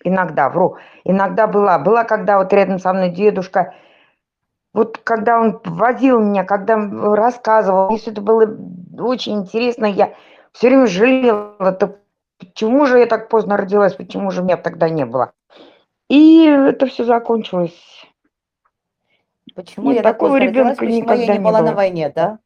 Иногда, 0.03 0.49
вру. 0.49 0.77
Иногда 1.03 1.47
была. 1.47 1.79
Была, 1.79 2.03
когда 2.03 2.37
вот 2.37 2.53
рядом 2.53 2.77
со 2.79 2.93
мной 2.93 3.09
дедушка, 3.09 3.73
вот 4.73 4.97
когда 4.99 5.39
он 5.39 5.59
возил 5.65 6.19
меня, 6.19 6.43
когда 6.43 6.75
рассказывал, 7.15 7.89
мне 7.89 7.97
все 7.97 8.11
это 8.11 8.21
было 8.21 8.47
очень 8.97 9.39
интересно. 9.39 9.85
Я 9.85 10.13
все 10.51 10.67
время 10.67 10.87
жалела, 10.87 11.55
да 11.59 11.95
почему 12.37 12.85
же 12.85 12.99
я 12.99 13.05
так 13.05 13.29
поздно 13.29 13.57
родилась, 13.57 13.93
почему 13.95 14.31
же 14.31 14.43
меня 14.43 14.57
тогда 14.57 14.89
не 14.89 15.05
было. 15.05 15.33
И 16.09 16.45
это 16.45 16.85
все 16.87 17.03
закончилось. 17.03 17.77
Почему 19.55 19.87
Нет, 19.87 19.97
я 19.97 20.03
так 20.03 20.13
такого 20.13 20.39
родилась? 20.39 20.79
ребенка 20.79 20.85
я 20.85 20.91
никогда 20.97 21.33
не 21.33 21.39
не 21.39 21.39
была 21.39 21.59
на 21.59 21.65
было. 21.67 21.75
войне, 21.75 22.11
да? 22.15 22.39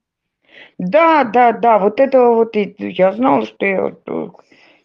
Да, 0.77 1.23
да, 1.23 1.51
да, 1.51 1.79
вот 1.79 1.99
этого 1.99 2.35
вот 2.35 2.55
и 2.55 2.75
я 2.79 3.11
знала, 3.11 3.45
что 3.45 3.65
я, 3.65 3.95
э, 4.05 4.27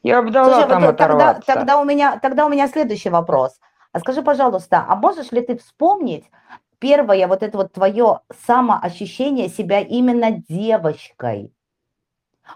я 0.03 0.23
бы 0.23 0.31
дала 0.31 0.55
Слушай, 0.55 0.69
там 0.69 0.83
вот 0.83 0.97
тогда, 0.97 1.35
тогда, 1.35 1.81
у 1.81 1.85
меня, 1.85 2.19
тогда 2.19 2.47
у 2.47 2.49
меня 2.49 2.69
следующий 2.69 3.11
вопрос. 3.11 3.61
А 3.93 4.01
скажи, 4.01 4.23
пожалуйста, 4.23 4.85
а 4.87 4.97
можешь 4.97 5.33
ли 5.33 5.41
ты 5.41 5.57
вспомнить 5.57 6.25
первое 6.79 7.27
вот 7.27 7.43
это 7.43 7.59
вот 7.59 7.73
твое 7.73 8.21
самоощущение 8.47 9.49
себя 9.49 9.81
именно 9.81 10.43
девочкой? 10.49 11.53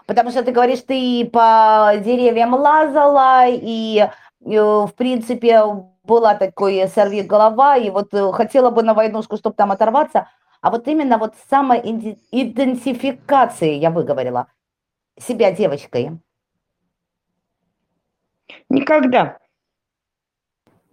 Потому 0.05 0.31
что 0.31 0.43
ты 0.43 0.51
говоришь, 0.51 0.81
ты 0.81 1.25
по 1.31 1.93
деревьям 2.03 2.53
лазала, 2.53 3.47
и, 3.47 3.99
э, 3.99 4.09
в 4.41 4.91
принципе, 4.95 5.63
была 6.03 6.35
такой 6.35 6.87
сорви 6.87 7.21
голова, 7.21 7.77
и 7.77 7.89
вот 7.89 8.13
э, 8.13 8.31
хотела 8.33 8.69
бы 8.71 8.83
на 8.83 8.93
войнушку, 8.93 9.37
чтобы 9.37 9.55
там 9.55 9.71
оторваться. 9.71 10.27
А 10.61 10.69
вот 10.71 10.87
именно 10.87 11.17
вот 11.17 11.35
самоидентификации, 11.49 13.73
я 13.75 13.91
выговорила, 13.91 14.47
себя 15.19 15.51
девочкой. 15.51 16.19
Никогда, 18.69 19.37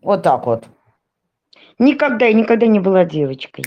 Вот 0.03 0.23
так 0.23 0.47
вот. 0.47 0.65
Никогда 1.81 2.29
и 2.29 2.35
никогда 2.35 2.67
не 2.69 2.79
была 2.79 3.05
девочкой. 3.05 3.65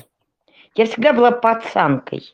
Я 0.75 0.86
всегда 0.86 1.12
была 1.12 1.32
пацанкой. 1.32 2.34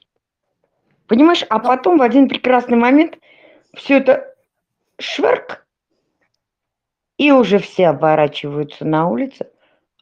Понимаешь, 1.08 1.44
а 1.50 1.58
потом 1.58 1.98
в 1.98 2.02
один 2.04 2.30
прекрасный 2.30 2.78
момент 2.78 3.18
все 3.74 3.98
это 3.98 4.36
шварк, 5.00 5.66
и 7.18 7.32
уже 7.32 7.58
все 7.58 7.88
оборачиваются 7.88 8.86
на 8.86 9.08
улице. 9.10 9.50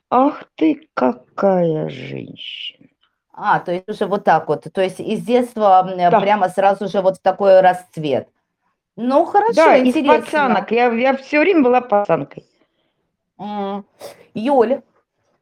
Ах 0.10 0.44
ты 0.56 0.88
какая 0.94 1.90
женщина. 1.90 2.88
А, 3.34 3.60
то 3.60 3.72
есть 3.72 3.88
уже 3.88 4.06
вот 4.06 4.24
так 4.24 4.48
вот. 4.48 4.66
То 4.74 4.82
есть 4.82 5.00
из 5.00 5.22
детства 5.24 5.88
м, 5.88 5.98
Да. 6.12 6.20
прямо 6.20 6.50
сразу 6.50 6.88
же 6.88 7.02
вот 7.02 7.18
в 7.18 7.22
такой 7.22 7.62
расцвет. 7.62 8.30
Ну, 8.96 9.26
хорошо, 9.26 9.54
да, 9.54 9.78
из 9.78 9.96
интересно. 9.96 10.22
пацанок. 10.26 10.72
Я, 10.72 10.92
я 10.92 11.16
все 11.16 11.40
время 11.40 11.64
была 11.64 11.82
пацанкой. 11.82 12.44
Юль, 14.34 14.82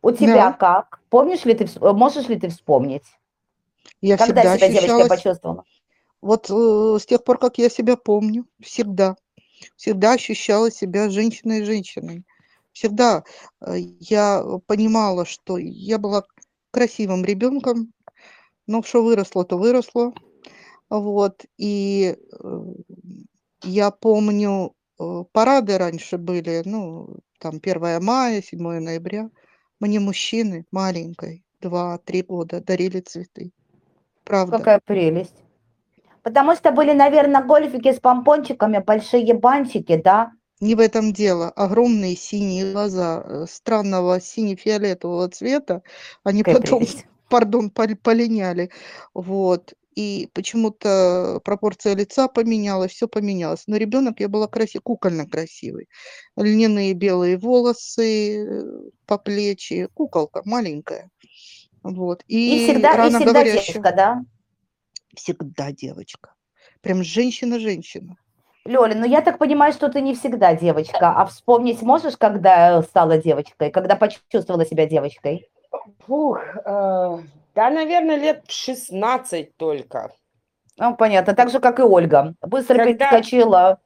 у 0.05 0.11
тебя 0.11 0.35
Да. 0.35 0.53
как? 0.53 0.99
Помнишь 1.09 1.45
ли 1.45 1.55
ты, 1.55 1.65
э, 1.65 1.91
можешь 1.93 2.27
ли 2.29 2.39
ты 2.39 2.49
вспомнить, 2.49 3.05
Я 4.01 4.17
когда 4.17 4.41
всегда 4.41 4.67
себя 4.67 4.77
ощущалась, 4.79 5.07
почувствовала? 5.09 5.63
вот 6.21 6.49
э, 6.49 6.97
с 6.99 7.05
тех 7.07 7.23
пор, 7.23 7.39
как 7.39 7.57
я 7.57 7.69
себя 7.69 7.97
помню, 7.97 8.45
всегда, 8.61 9.15
всегда 9.75 10.13
ощущала 10.13 10.69
себя 10.71 11.09
женщиной-женщиной. 11.09 12.23
Всегда 12.71 13.23
э, 13.61 13.77
я 13.99 14.43
понимала, 14.67 15.25
что 15.25 15.57
я 15.57 15.97
была 15.97 16.23
красивым 16.69 17.25
ребенком, 17.25 17.91
но 18.67 18.83
что 18.83 19.03
выросло, 19.03 19.43
то 19.43 19.57
выросло. 19.57 20.13
Вот, 20.89 21.45
и 21.57 22.15
э, 22.15 22.73
я 23.63 23.89
помню, 23.89 24.75
э, 24.99 25.23
парады 25.31 25.79
раньше 25.79 26.19
были, 26.19 26.61
ну, 26.63 27.17
там 27.39 27.59
1 27.59 28.03
мая, 28.03 28.43
7 28.43 28.79
ноября. 28.79 29.31
Мне 29.79 29.99
мужчины 29.99 30.65
маленькой, 30.71 31.43
2-3 31.61 32.23
года, 32.23 32.61
дарили 32.61 33.01
цветы. 33.01 33.51
Правда. 34.23 34.57
Какая 34.57 34.79
прелесть. 34.83 35.35
Потому 36.23 36.55
что 36.55 36.71
были, 36.71 36.91
наверное, 36.91 37.43
гольфики 37.43 37.93
с 37.93 37.99
помпончиками, 37.99 38.79
большие 38.79 39.33
бантики, 39.35 39.95
да? 39.97 40.31
Не 40.59 40.73
в 40.75 40.79
этом 40.79 41.13
дело. 41.13 41.49
Огромные 41.49 42.15
синие 42.15 42.71
глаза 42.71 43.23
э, 43.23 43.45
странного 43.47 44.19
сине-фиолетового 44.19 45.29
цвета, 45.29 45.83
они 46.23 46.43
Какая 46.43 46.61
потом, 46.61 46.79
прелесть. 46.79 47.05
пардон, 47.29 47.69
пол- 47.69 47.95
полиняли. 48.01 48.71
Вот. 49.13 49.73
И 49.95 50.29
почему-то 50.33 51.39
пропорция 51.45 51.95
лица 51.95 52.27
поменялась, 52.27 52.91
все 52.91 53.07
поменялось. 53.07 53.63
Но 53.67 53.77
ребенок 53.77 54.19
я 54.19 54.27
была 54.27 54.47
красив... 54.47 54.81
кукольно 54.83 55.25
красивой. 55.27 55.87
Льняные 56.37 56.93
белые 56.93 57.37
волосы 57.37 58.45
э, 58.45 58.63
по 59.05 59.17
плечи, 59.17 59.87
куколка 59.93 60.41
маленькая. 60.45 61.09
Вот. 61.83 62.23
И 62.27 62.57
И 62.57 62.59
всегда, 62.59 62.93
и 62.93 62.97
рано 62.97 63.19
всегда 63.19 63.31
говорящая. 63.33 63.75
девочка, 63.75 63.93
да? 63.95 64.21
Всегда 65.15 65.71
девочка. 65.71 66.33
прям 66.81 67.03
женщина-женщина. 67.03 68.17
Лёля, 68.65 68.95
ну 68.95 69.05
я 69.05 69.21
так 69.21 69.37
понимаю, 69.37 69.73
что 69.73 69.89
ты 69.89 70.01
не 70.01 70.15
всегда 70.15 70.55
девочка, 70.55 71.11
а 71.11 71.25
вспомнить 71.25 71.81
можешь, 71.83 72.17
когда 72.17 72.81
стала 72.81 73.17
девочкой, 73.17 73.69
когда 73.71 73.95
почувствовала 73.95 74.65
себя 74.65 74.87
девочкой? 74.87 75.47
Фух, 76.07 76.39
э, 76.65 77.17
да, 77.55 77.69
наверное, 77.69 78.17
лет 78.17 78.43
16 78.47 79.55
только. 79.57 80.11
Ну, 80.77 80.95
понятно, 80.95 81.33
так 81.33 81.49
же, 81.49 81.59
как 81.59 81.79
и 81.79 81.83
Ольга. 81.83 82.35
Быстро 82.41 82.77
Когда- 82.77 83.09
перескочила. 83.09 83.79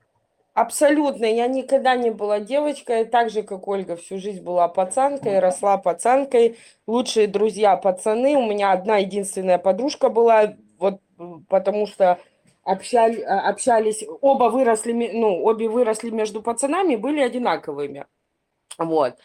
Абсолютно, 0.55 1.25
я 1.25 1.47
никогда 1.47 1.95
не 1.95 2.09
была 2.09 2.39
девочкой, 2.39 3.05
так 3.05 3.29
же, 3.29 3.43
как 3.43 3.67
Ольга, 3.67 3.95
всю 3.95 4.17
жизнь 4.17 4.43
была 4.43 4.67
пацанкой, 4.67 5.39
росла 5.39 5.77
пацанкой. 5.77 6.57
Лучшие 6.85 7.27
друзья 7.27 7.77
пацаны. 7.77 8.35
У 8.35 8.45
меня 8.45 8.71
одна 8.73 8.97
единственная 8.97 9.57
подружка 9.59 10.09
была, 10.09 10.55
вот 10.79 10.99
потому 11.47 11.87
что 11.87 12.19
общали, 12.63 13.21
а, 13.21 13.47
общались, 13.47 14.03
оба 14.21 14.45
выросли, 14.45 15.11
ну, 15.13 15.43
обе 15.43 15.69
выросли 15.69 16.09
между 16.09 16.41
пацанами, 16.41 16.97
были 16.97 17.21
одинаковыми. 17.21 18.05
Вот. 18.77 19.15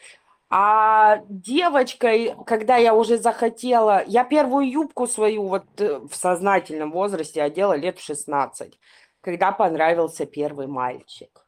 А 0.56 1.18
девочкой, 1.28 2.36
когда 2.46 2.76
я 2.76 2.94
уже 2.94 3.18
захотела, 3.18 4.04
я 4.06 4.22
первую 4.22 4.70
юбку 4.70 5.08
свою 5.08 5.48
вот 5.48 5.64
э, 5.78 5.98
в 5.98 6.14
сознательном 6.14 6.92
возрасте 6.92 7.42
одела 7.42 7.72
лет 7.72 7.98
в 7.98 8.04
16, 8.04 8.78
когда 9.20 9.50
понравился 9.50 10.26
первый 10.26 10.68
мальчик. 10.68 11.44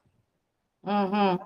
Мгм. 0.83 1.41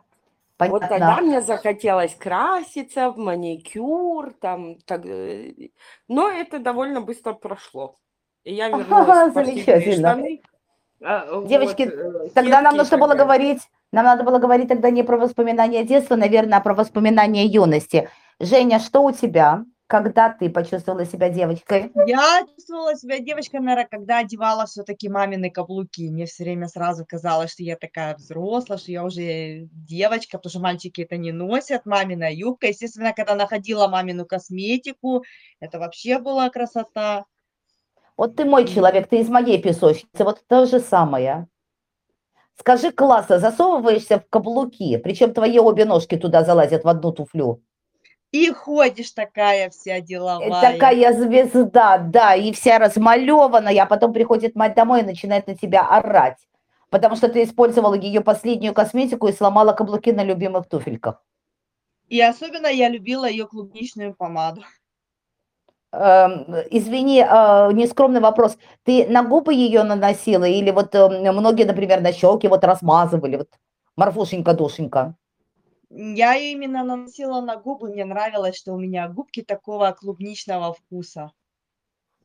Вот 0.59 0.81
тогда 0.81 1.17
Понятно. 1.17 1.23
мне 1.27 1.43
захотелось 1.43 2.15
краситься, 2.15 3.11
в 3.11 3.19
маникюр, 3.19 4.33
там, 4.41 4.77
так, 4.87 5.05
э, 5.05 5.69
но 6.09 6.31
это 6.31 6.61
довольно 6.61 7.03
быстро 7.03 7.35
прошло. 7.35 7.97
И 8.43 8.55
я 8.55 8.69
вернулась 8.71 9.29
в 9.29 9.31
спортивные 9.33 9.93
штаны. 9.99 10.43
А, 11.03 11.43
Девочки, 11.43 11.83
вот, 11.83 11.93
э, 11.93 12.31
Тогда 12.31 12.63
нам 12.63 12.79
нужно 12.79 12.97
было 12.97 13.15
говорить, 13.15 13.61
нам 13.93 14.05
надо 14.05 14.23
было 14.23 14.39
говорить 14.39 14.69
тогда 14.69 14.91
не 14.91 15.03
про 15.03 15.17
воспоминания 15.17 15.85
детства, 15.85 16.17
наверное, 16.17 16.59
а 16.59 16.61
про 16.61 16.75
воспоминания 16.75 17.47
юности. 17.47 18.09
Женя, 18.39 18.79
что 18.79 19.03
у 19.03 19.11
тебя, 19.11 19.65
когда 19.89 20.31
ты 20.31 20.49
почувствовала 20.49 21.05
себя 21.05 21.29
девочкой? 21.29 21.91
Я 22.07 22.47
чувствовала 22.55 22.95
себя 22.95 23.19
девочкой, 23.19 23.61
наверное, 23.61 23.89
когда 23.91 24.19
одевала 24.19 24.67
все-таки 24.67 25.09
мамины 25.09 25.51
каблуки. 25.51 26.09
Мне 26.09 26.27
все 26.27 26.45
время 26.45 26.69
сразу 26.69 27.05
казалось, 27.05 27.53
что 27.53 27.65
я 27.65 27.77
такая 27.77 28.15
взрослая, 28.15 28.79
что 28.79 28.93
я 28.93 29.05
уже 29.05 29.67
девочка, 29.73 30.39
потому 30.39 30.51
что 30.51 30.61
мальчики 30.61 31.01
это 31.03 31.17
не 31.17 31.33
носят, 31.33 31.85
мамина 31.85 32.33
юбка. 32.33 32.69
Естественно, 32.69 33.13
когда 33.13 33.35
находила 33.35 33.89
мамину 33.89 34.25
косметику, 34.25 35.25
это 35.59 35.81
вообще 35.81 36.21
была 36.21 36.49
красота. 36.51 37.25
Вот 38.17 38.37
ты 38.37 38.45
мой 38.45 38.69
человек, 38.69 39.09
ты 39.09 39.19
из 39.19 39.29
моей 39.29 39.61
песочницы, 39.61 40.23
вот 40.25 40.45
то 40.47 40.67
же 40.67 40.79
самое. 40.79 41.49
Скажи, 42.61 42.93
классно, 42.93 43.39
засовываешься 43.39 44.19
в 44.19 44.29
каблуки, 44.29 44.99
причем 44.99 45.33
твои 45.33 45.59
обе 45.59 45.87
ножки 45.87 46.19
туда 46.19 46.45
залазят 46.45 46.85
в 46.85 46.89
одну 46.89 47.11
туфлю. 47.11 47.63
И 48.33 48.51
ходишь 48.51 49.13
такая 49.13 49.71
вся 49.71 50.01
деловая. 50.01 50.61
Такая 50.61 51.15
звезда, 51.15 51.97
да, 51.97 52.35
и 52.35 52.53
вся 52.53 52.79
размалеванная, 52.79 53.83
а 53.83 53.87
потом 53.87 54.13
приходит 54.13 54.57
мать 54.57 54.75
домой 54.75 55.01
и 55.01 55.05
начинает 55.05 55.47
на 55.47 55.57
тебя 55.57 55.89
орать, 55.89 56.37
потому 56.91 57.17
что 57.17 57.31
ты 57.31 57.45
использовала 57.45 57.95
ее 57.95 58.21
последнюю 58.21 58.75
косметику 58.75 59.29
и 59.29 59.33
сломала 59.33 59.73
каблуки 59.73 60.13
на 60.13 60.23
любимых 60.23 60.69
туфельках. 60.69 61.25
И 62.09 62.21
особенно 62.21 62.67
я 62.67 62.91
любила 62.91 63.27
ее 63.27 63.47
клубничную 63.47 64.15
помаду. 64.15 64.65
Эм, 65.93 66.47
Извини, 66.71 67.21
э, 67.21 67.73
нескромный 67.73 68.21
вопрос. 68.21 68.57
Ты 68.85 69.09
на 69.09 69.25
губы 69.25 69.55
ее 69.55 69.83
наносила 69.83 70.45
или 70.45 70.71
вот 70.71 70.95
э, 70.95 71.33
многие, 71.33 71.65
например, 71.65 72.01
на 72.01 72.13
щеки 72.13 72.47
вот 72.49 72.65
размазывали, 72.65 73.37
вот 73.37 73.49
Марфушенька-душенька? 73.97 75.15
Я 75.91 76.35
ее 76.35 76.53
именно 76.53 76.85
наносила 76.85 77.41
на 77.41 77.57
губы, 77.57 77.89
мне 77.89 78.05
нравилось, 78.05 78.57
что 78.57 78.73
у 78.73 78.79
меня 78.79 79.09
губки 79.09 79.43
такого 79.43 79.91
клубничного 79.91 80.73
вкуса. 80.75 81.33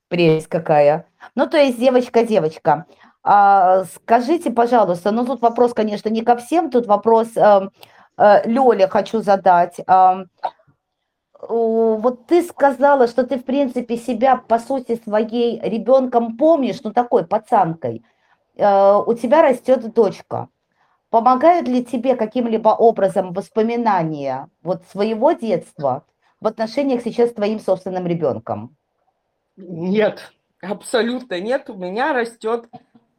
Прелесть 0.09 0.47
какая. 0.47 1.07
Ну, 1.33 1.47
то 1.47 1.57
есть 1.57 1.79
девочка-девочка. 1.79 2.85
А, 3.23 3.85
скажите, 3.85 4.51
пожалуйста, 4.51 5.09
ну 5.09 5.25
тут 5.25 5.41
вопрос, 5.41 5.73
конечно, 5.73 6.09
не 6.09 6.21
ко 6.21 6.35
всем, 6.35 6.69
тут 6.69 6.85
вопрос 6.85 7.35
э, 7.35 7.69
э, 8.17 8.47
Лёле 8.47 8.87
хочу 8.87 9.23
задать. 9.23 9.79
Вот 11.49 12.25
ты 12.27 12.43
сказала, 12.43 13.07
что 13.07 13.25
ты, 13.25 13.37
в 13.37 13.45
принципе, 13.45 13.97
себя, 13.97 14.37
по 14.37 14.59
сути, 14.59 14.99
своей 15.03 15.59
ребенком 15.61 16.37
помнишь, 16.37 16.81
ну, 16.83 16.91
такой 16.91 17.25
пацанкой. 17.25 18.03
Э, 18.55 18.97
у 19.05 19.13
тебя 19.13 19.41
растет 19.41 19.93
дочка. 19.93 20.49
Помогают 21.09 21.67
ли 21.67 21.85
тебе 21.85 22.15
каким-либо 22.15 22.69
образом 22.69 23.31
воспоминания 23.33 24.49
вот 24.61 24.83
своего 24.91 25.31
детства 25.31 26.03
в 26.41 26.47
отношениях 26.47 27.01
сейчас 27.03 27.29
с 27.29 27.33
твоим 27.33 27.59
собственным 27.59 28.05
ребенком? 28.05 28.75
Нет, 29.55 30.33
абсолютно 30.61 31.39
нет. 31.39 31.69
У 31.69 31.75
меня 31.75 32.13
растет 32.13 32.69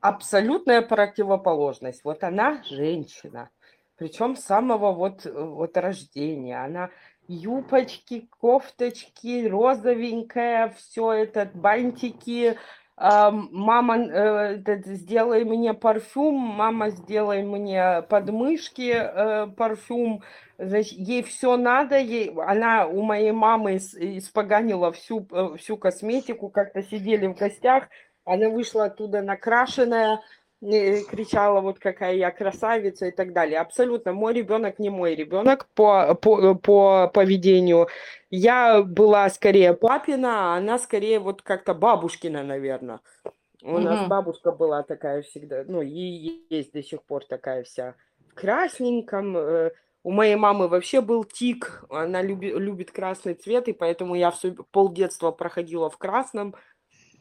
абсолютная 0.00 0.82
противоположность. 0.82 2.02
Вот 2.04 2.22
она 2.22 2.62
женщина, 2.68 3.48
причем 3.96 4.36
с 4.36 4.44
самого 4.44 4.92
вот, 4.92 5.26
э, 5.26 5.30
вот 5.32 5.76
рождения. 5.76 6.62
Она 6.62 6.90
юбочки, 7.28 8.28
кофточки, 8.40 9.46
розовенькая, 9.48 10.74
все 10.76 11.12
это, 11.12 11.50
бантики. 11.54 12.56
Ам, 12.98 13.48
Мама, 13.52 13.98
э, 13.98 14.62
сделай 14.86 15.44
мне 15.44 15.74
парфюм, 15.74 16.34
мама, 16.34 16.90
сделай 16.90 17.42
мне 17.42 18.02
подмышки, 18.08 18.92
э, 18.94 19.46
парфюм. 19.48 20.22
Значит, 20.58 20.98
ей 20.98 21.22
все 21.22 21.56
надо, 21.58 21.98
ей, 21.98 22.32
она 22.34 22.86
у 22.86 23.02
моей 23.02 23.32
мамы 23.32 23.74
ис- 23.76 23.98
испоганила 23.98 24.92
всю, 24.92 25.28
всю 25.58 25.76
косметику, 25.76 26.48
как-то 26.48 26.82
сидели 26.82 27.26
в 27.26 27.34
гостях, 27.34 27.88
она 28.24 28.48
вышла 28.48 28.86
оттуда 28.86 29.20
накрашенная, 29.20 30.20
кричала 30.60 31.60
вот 31.60 31.78
какая 31.78 32.14
я 32.14 32.30
красавица 32.30 33.06
и 33.06 33.10
так 33.10 33.32
далее. 33.32 33.60
Абсолютно, 33.60 34.12
мой 34.12 34.32
ребенок 34.32 34.78
не 34.78 34.90
мой 34.90 35.14
ребенок 35.14 35.68
по, 35.74 36.14
по, 36.14 36.54
по 36.54 37.08
поведению. 37.12 37.88
Я 38.30 38.82
была 38.82 39.28
скорее 39.30 39.74
папина, 39.74 40.54
а 40.54 40.56
она 40.56 40.78
скорее 40.78 41.20
вот 41.20 41.42
как-то 41.42 41.74
бабушкина, 41.74 42.42
наверное. 42.42 43.00
У 43.62 43.78
нас 43.78 43.98
Мгм. 43.98 44.08
бабушка 44.08 44.52
была 44.52 44.82
такая 44.82 45.22
всегда, 45.22 45.64
ну, 45.66 45.82
и 45.82 46.44
есть 46.50 46.72
до 46.72 46.82
сих 46.82 47.02
пор 47.02 47.24
такая 47.24 47.64
вся 47.64 47.94
в 48.28 48.34
красненьком. 48.34 49.36
э, 49.36 49.70
У 50.04 50.12
моей 50.12 50.36
мамы 50.36 50.68
вообще 50.68 51.00
был 51.00 51.24
тик, 51.24 51.84
она 51.90 52.22
люби- 52.22 52.52
любит 52.52 52.92
красный 52.92 53.34
цвет, 53.34 53.66
и 53.66 53.72
поэтому 53.72 54.14
я 54.14 54.30
все 54.30 54.54
полдетства 54.70 55.32
проходила 55.32 55.90
в 55.90 55.98
красном. 55.98 56.54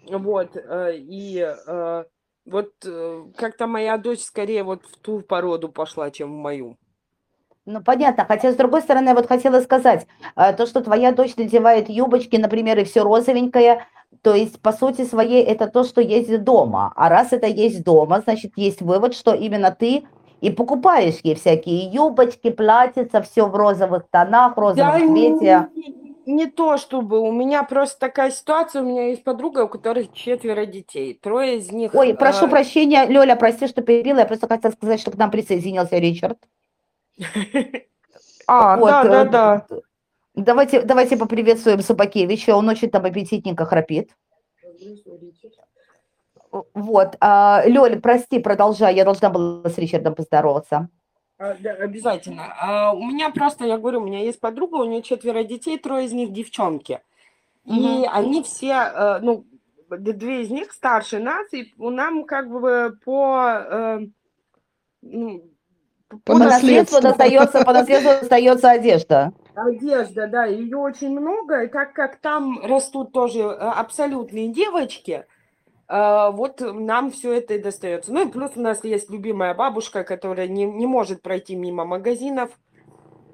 Вот, 0.07 0.55
э, 0.55 0.97
и 0.97 1.39
э, 1.39 2.05
вот 2.45 2.71
э, 2.85 3.23
как-то 3.35 3.67
моя 3.67 3.97
дочь 3.97 4.21
скорее 4.21 4.63
вот 4.63 4.83
в 4.85 4.97
ту 4.97 5.21
породу 5.21 5.69
пошла, 5.69 6.11
чем 6.11 6.31
в 6.31 6.37
мою. 6.37 6.77
Ну, 7.65 7.81
понятно. 7.81 8.25
Хотя, 8.25 8.51
с 8.51 8.55
другой 8.55 8.81
стороны, 8.81 9.09
я 9.09 9.15
вот 9.15 9.27
хотела 9.27 9.59
сказать, 9.61 10.05
э, 10.35 10.53
то, 10.53 10.67
что 10.67 10.81
твоя 10.81 11.11
дочь 11.11 11.35
надевает 11.35 11.89
юбочки, 11.89 12.35
например, 12.35 12.79
и 12.79 12.83
все 12.83 13.01
розовенькое, 13.01 13.87
то 14.21 14.35
есть, 14.35 14.61
по 14.61 14.71
сути 14.71 15.03
своей, 15.03 15.43
это 15.43 15.67
то, 15.67 15.83
что 15.83 16.01
есть 16.01 16.43
дома. 16.43 16.93
А 16.95 17.09
раз 17.09 17.33
это 17.33 17.47
есть 17.47 17.83
дома, 17.83 18.21
значит, 18.21 18.53
есть 18.55 18.81
вывод, 18.81 19.15
что 19.15 19.33
именно 19.33 19.71
ты 19.71 20.05
и 20.41 20.51
покупаешь 20.51 21.19
ей 21.23 21.35
всякие 21.35 21.89
юбочки, 21.89 22.51
платьица, 22.51 23.21
все 23.21 23.47
в 23.47 23.55
розовых 23.55 24.03
тонах, 24.11 24.55
Да 24.55 24.61
розовом 24.61 25.15
цвете. 25.15 25.67
Не, 26.25 26.47
то 26.47 26.77
чтобы, 26.77 27.19
у 27.19 27.31
меня 27.31 27.63
просто 27.63 27.99
такая 27.99 28.31
ситуация, 28.31 28.81
у 28.81 28.85
меня 28.85 29.07
есть 29.09 29.23
подруга, 29.23 29.65
у 29.65 29.67
которой 29.67 30.09
четверо 30.13 30.65
детей, 30.65 31.13
трое 31.13 31.57
из 31.57 31.71
них... 31.71 31.93
Ой, 31.93 32.13
прошу 32.13 32.47
э, 32.47 32.49
прощения, 32.49 33.05
Лёля, 33.05 33.35
прости, 33.35 33.67
что 33.67 33.81
перебила, 33.81 34.19
я 34.19 34.25
просто 34.25 34.47
хотела 34.47 34.71
сказать, 34.71 34.99
что 34.99 35.11
к 35.11 35.17
нам 35.17 35.31
присоединился 35.31 35.97
Ричард. 35.97 36.37
А, 38.47 38.77
Вот, 38.77 38.91
да, 38.91 39.01
э, 39.01 39.07
да, 39.07 39.25
да. 39.25 39.67
Давайте, 40.35 40.83
давайте 40.83 41.17
поприветствуем 41.17 41.81
Собакевича, 41.81 42.55
он 42.55 42.69
очень 42.69 42.91
там 42.91 43.03
аппетитненько 43.03 43.65
храпит. 43.65 44.11
Вот, 46.73 47.15
а, 47.19 47.63
Лёля, 47.65 47.99
прости, 47.99 48.37
продолжай, 48.39 48.93
я 48.95 49.03
должна 49.03 49.29
была 49.29 49.67
с 49.67 49.77
Ричардом 49.79 50.13
поздороваться. 50.13 50.89
А, 51.37 51.55
да, 51.59 51.71
обязательно. 51.71 52.53
А, 52.59 52.93
у 52.93 53.03
меня 53.03 53.29
просто, 53.29 53.65
я 53.65 53.77
говорю, 53.77 54.01
у 54.01 54.05
меня 54.05 54.19
есть 54.19 54.39
подруга, 54.39 54.75
у 54.75 54.85
нее 54.85 55.01
четверо 55.01 55.43
детей, 55.43 55.77
трое 55.77 56.05
из 56.05 56.13
них 56.13 56.31
девчонки. 56.31 57.01
И 57.65 58.07
они 58.11 58.43
все, 58.43 58.73
э, 58.73 59.19
ну, 59.21 59.45
две 59.89 60.43
из 60.43 60.49
них 60.51 60.71
старше 60.71 61.19
нас, 61.19 61.51
и 61.51 61.73
у 61.77 61.89
нам 61.89 62.23
как 62.25 62.49
бы 62.49 62.97
по, 63.03 63.43
э, 63.69 63.99
ну, 65.01 65.43
По 66.09 66.33
По 66.33 66.37
наследству. 66.37 67.01
достается, 67.01 67.65
по 67.65 67.73
наследству 67.73 68.11
достается 68.21 68.69
одежда. 68.69 69.33
Одежда, 69.55 70.27
да, 70.27 70.45
ее 70.45 70.77
очень 70.77 71.09
много, 71.19 71.63
и 71.63 71.67
так 71.67 71.93
как 71.93 72.17
там 72.17 72.59
растут 72.63 73.11
тоже 73.11 73.39
э, 73.39 73.51
абсолютные 73.55 74.49
девочки, 74.49 75.25
вот 75.87 76.61
нам 76.61 77.11
все 77.11 77.33
это 77.33 77.55
и 77.55 77.61
достается. 77.61 78.11
Ну 78.11 78.27
и 78.27 78.31
плюс 78.31 78.51
у 78.55 78.61
нас 78.61 78.83
есть 78.83 79.09
любимая 79.09 79.53
бабушка, 79.53 80.03
которая 80.03 80.47
не, 80.47 80.65
не 80.65 80.87
может 80.87 81.21
пройти 81.21 81.55
мимо 81.55 81.85
магазинов, 81.85 82.51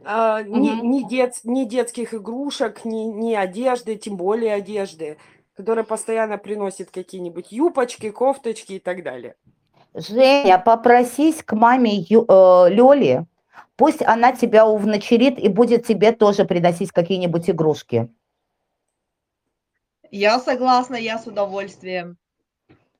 а, 0.03 0.41
ни, 0.41 0.81
ни, 0.81 1.07
дет, 1.07 1.35
ни 1.43 1.65
детских 1.65 2.13
игрушек, 2.13 2.85
ни, 2.85 3.03
ни 3.03 3.33
одежды, 3.35 3.95
тем 3.95 4.17
более 4.17 4.55
одежды, 4.55 5.17
которая 5.55 5.85
постоянно 5.85 6.37
приносит 6.37 6.89
какие-нибудь 6.91 7.51
юбочки, 7.51 8.09
кофточки 8.09 8.73
и 8.73 8.79
так 8.79 9.03
далее. 9.03 9.35
Женя, 9.93 10.57
попросись 10.57 11.43
к 11.43 11.53
маме 11.53 11.97
Ю- 11.97 12.25
э, 12.27 12.69
Лёли, 12.69 13.25
пусть 13.75 14.01
она 14.01 14.31
тебя 14.31 14.65
увночерит 14.65 15.37
и 15.37 15.49
будет 15.49 15.85
тебе 15.85 16.13
тоже 16.13 16.45
приносить 16.45 16.91
какие-нибудь 16.91 17.49
игрушки. 17.49 18.09
Я 20.09 20.39
согласна, 20.39 20.95
я 20.95 21.19
с 21.19 21.27
удовольствием. 21.27 22.17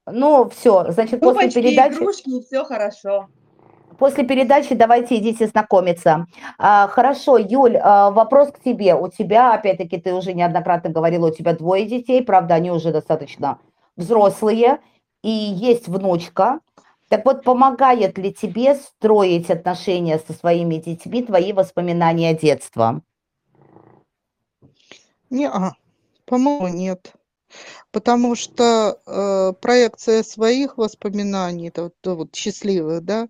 Ну, 0.07 0.49
все, 0.49 0.91
значит, 0.91 1.19
после 1.19 1.43
Юбочки, 1.43 1.61
передачи... 1.61 1.93
игрушки, 1.95 2.41
все 2.41 2.63
хорошо. 2.63 3.27
После 3.99 4.23
передачи 4.23 4.73
давайте 4.73 5.17
идите 5.17 5.45
знакомиться. 5.47 6.25
А, 6.57 6.87
хорошо, 6.87 7.37
Юль, 7.37 7.77
а, 7.77 8.09
вопрос 8.09 8.51
к 8.51 8.59
тебе. 8.59 8.95
У 8.95 9.09
тебя, 9.09 9.53
опять-таки, 9.53 9.97
ты 9.99 10.13
уже 10.13 10.33
неоднократно 10.33 10.89
говорила, 10.89 11.27
у 11.27 11.31
тебя 11.31 11.53
двое 11.53 11.85
детей, 11.85 12.23
правда, 12.23 12.55
они 12.55 12.71
уже 12.71 12.91
достаточно 12.91 13.59
взрослые, 13.95 14.79
и 15.21 15.29
есть 15.29 15.87
внучка. 15.87 16.61
Так 17.09 17.25
вот, 17.25 17.43
помогает 17.43 18.17
ли 18.17 18.33
тебе 18.33 18.73
строить 18.75 19.51
отношения 19.51 20.17
со 20.17 20.33
своими 20.33 20.77
детьми 20.77 21.21
твои 21.21 21.53
воспоминания 21.53 22.33
детства? 22.33 23.01
Не, 25.29 25.47
а, 25.47 25.73
по-моему, 26.25 26.69
нет. 26.69 27.13
Потому 27.91 28.35
что 28.35 28.99
э, 29.05 29.53
проекция 29.61 30.23
своих 30.23 30.77
воспоминаний, 30.77 31.69
это 31.69 31.83
вот, 31.83 31.95
вот 32.03 32.35
счастливых, 32.35 33.03
да, 33.03 33.27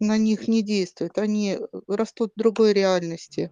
на 0.00 0.18
них 0.18 0.48
не 0.48 0.62
действует. 0.62 1.18
Они 1.18 1.58
растут 1.86 2.32
в 2.34 2.38
другой 2.38 2.72
реальности, 2.72 3.50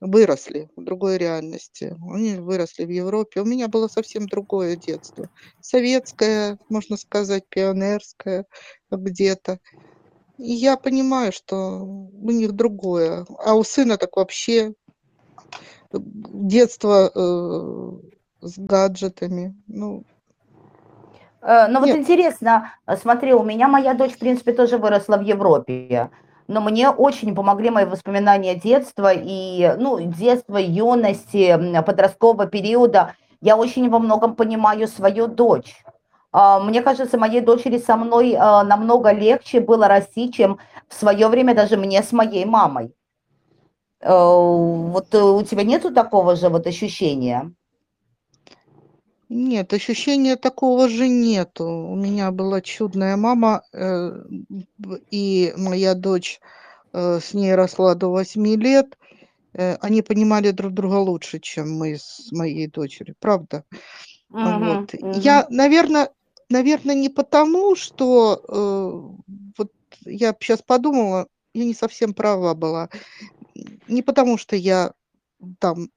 выросли 0.00 0.70
в 0.76 0.84
другой 0.84 1.18
реальности. 1.18 1.96
Они 2.12 2.36
выросли 2.36 2.84
в 2.84 2.90
Европе. 2.90 3.40
У 3.40 3.44
меня 3.44 3.68
было 3.68 3.88
совсем 3.88 4.26
другое 4.26 4.76
детство. 4.76 5.28
Советское, 5.60 6.58
можно 6.68 6.96
сказать, 6.96 7.44
пионерское 7.48 8.46
где-то. 8.90 9.60
И 10.38 10.52
я 10.52 10.76
понимаю, 10.76 11.32
что 11.32 11.80
у 11.80 12.30
них 12.30 12.52
другое. 12.52 13.26
А 13.44 13.54
у 13.54 13.64
сына 13.64 13.98
так 13.98 14.16
вообще 14.16 14.74
детство 15.92 17.10
э, 17.14 18.17
с 18.40 18.58
гаджетами. 18.58 19.54
Ну, 19.66 20.04
Э, 21.40 21.68
Ну 21.68 21.80
вот 21.80 21.86
Нет. 21.86 21.98
интересно, 21.98 22.72
э, 22.86 22.96
смотри, 22.96 23.32
у 23.32 23.42
меня 23.42 23.68
моя 23.68 23.94
дочь, 23.94 24.12
в 24.12 24.18
принципе, 24.18 24.52
тоже 24.52 24.78
выросла 24.78 25.16
в 25.16 25.22
Европе, 25.22 26.10
но 26.48 26.60
мне 26.60 26.90
очень 26.90 27.34
помогли 27.34 27.70
мои 27.70 27.84
воспоминания 27.84 28.54
детства 28.54 29.12
и, 29.14 29.74
ну, 29.78 30.00
детства, 30.00 30.56
юности, 30.56 31.56
подросткового 31.82 32.46
периода. 32.46 33.14
Я 33.40 33.56
очень 33.56 33.88
во 33.90 33.98
многом 33.98 34.34
понимаю 34.34 34.88
свою 34.88 35.26
дочь. 35.28 35.84
А, 36.32 36.60
Мне 36.60 36.82
кажется, 36.82 37.18
моей 37.18 37.40
дочери 37.40 37.78
со 37.78 37.96
мной 37.96 38.34
а, 38.38 38.64
намного 38.64 39.12
легче 39.12 39.60
было 39.60 39.88
расти, 39.88 40.32
чем 40.32 40.58
в 40.88 40.94
свое 40.94 41.28
время 41.28 41.54
даже 41.54 41.76
мне 41.76 42.02
с 42.02 42.12
моей 42.12 42.44
мамой. 42.44 42.94
Э, 44.00 44.08
Вот 44.10 45.14
э, 45.14 45.22
у 45.22 45.42
тебя 45.42 45.64
нету 45.64 45.92
такого 45.94 46.36
же 46.36 46.48
вот 46.48 46.66
ощущения? 46.66 47.52
Нет, 49.28 49.72
ощущения 49.72 50.36
такого 50.36 50.88
же 50.88 51.08
нету. 51.08 51.64
У 51.64 51.96
меня 51.96 52.30
была 52.30 52.60
чудная 52.60 53.16
мама, 53.16 53.62
э, 53.72 54.10
и 55.10 55.52
моя 55.56 55.94
дочь 55.94 56.40
э, 56.92 57.20
с 57.20 57.34
ней 57.34 57.54
росла 57.54 57.94
до 57.94 58.08
8 58.10 58.46
лет. 58.56 58.96
Э, 59.54 59.76
Они 59.80 60.02
понимали 60.02 60.50
друг 60.50 60.72
друга 60.72 60.94
лучше, 60.94 61.40
чем 61.40 61.76
мы 61.76 61.96
с 61.96 62.32
моей 62.32 62.68
дочерью, 62.68 63.16
правда? 63.20 63.64
Мгм, 64.30 64.44
Вот. 64.44 64.94
мгм. 64.94 65.20
Я, 65.20 65.46
наверное, 65.50 66.10
наверное, 66.48 66.94
не 66.94 67.10
потому, 67.10 67.76
что 67.76 68.42
э, 68.48 69.32
вот 69.58 69.72
я 70.06 70.34
сейчас 70.40 70.62
подумала, 70.62 71.26
я 71.52 71.64
не 71.64 71.74
совсем 71.74 72.14
права 72.14 72.54
была. 72.54 72.88
Не 73.88 74.02
потому, 74.02 74.38
что 74.38 74.56
я 74.56 74.92
там 75.58 75.88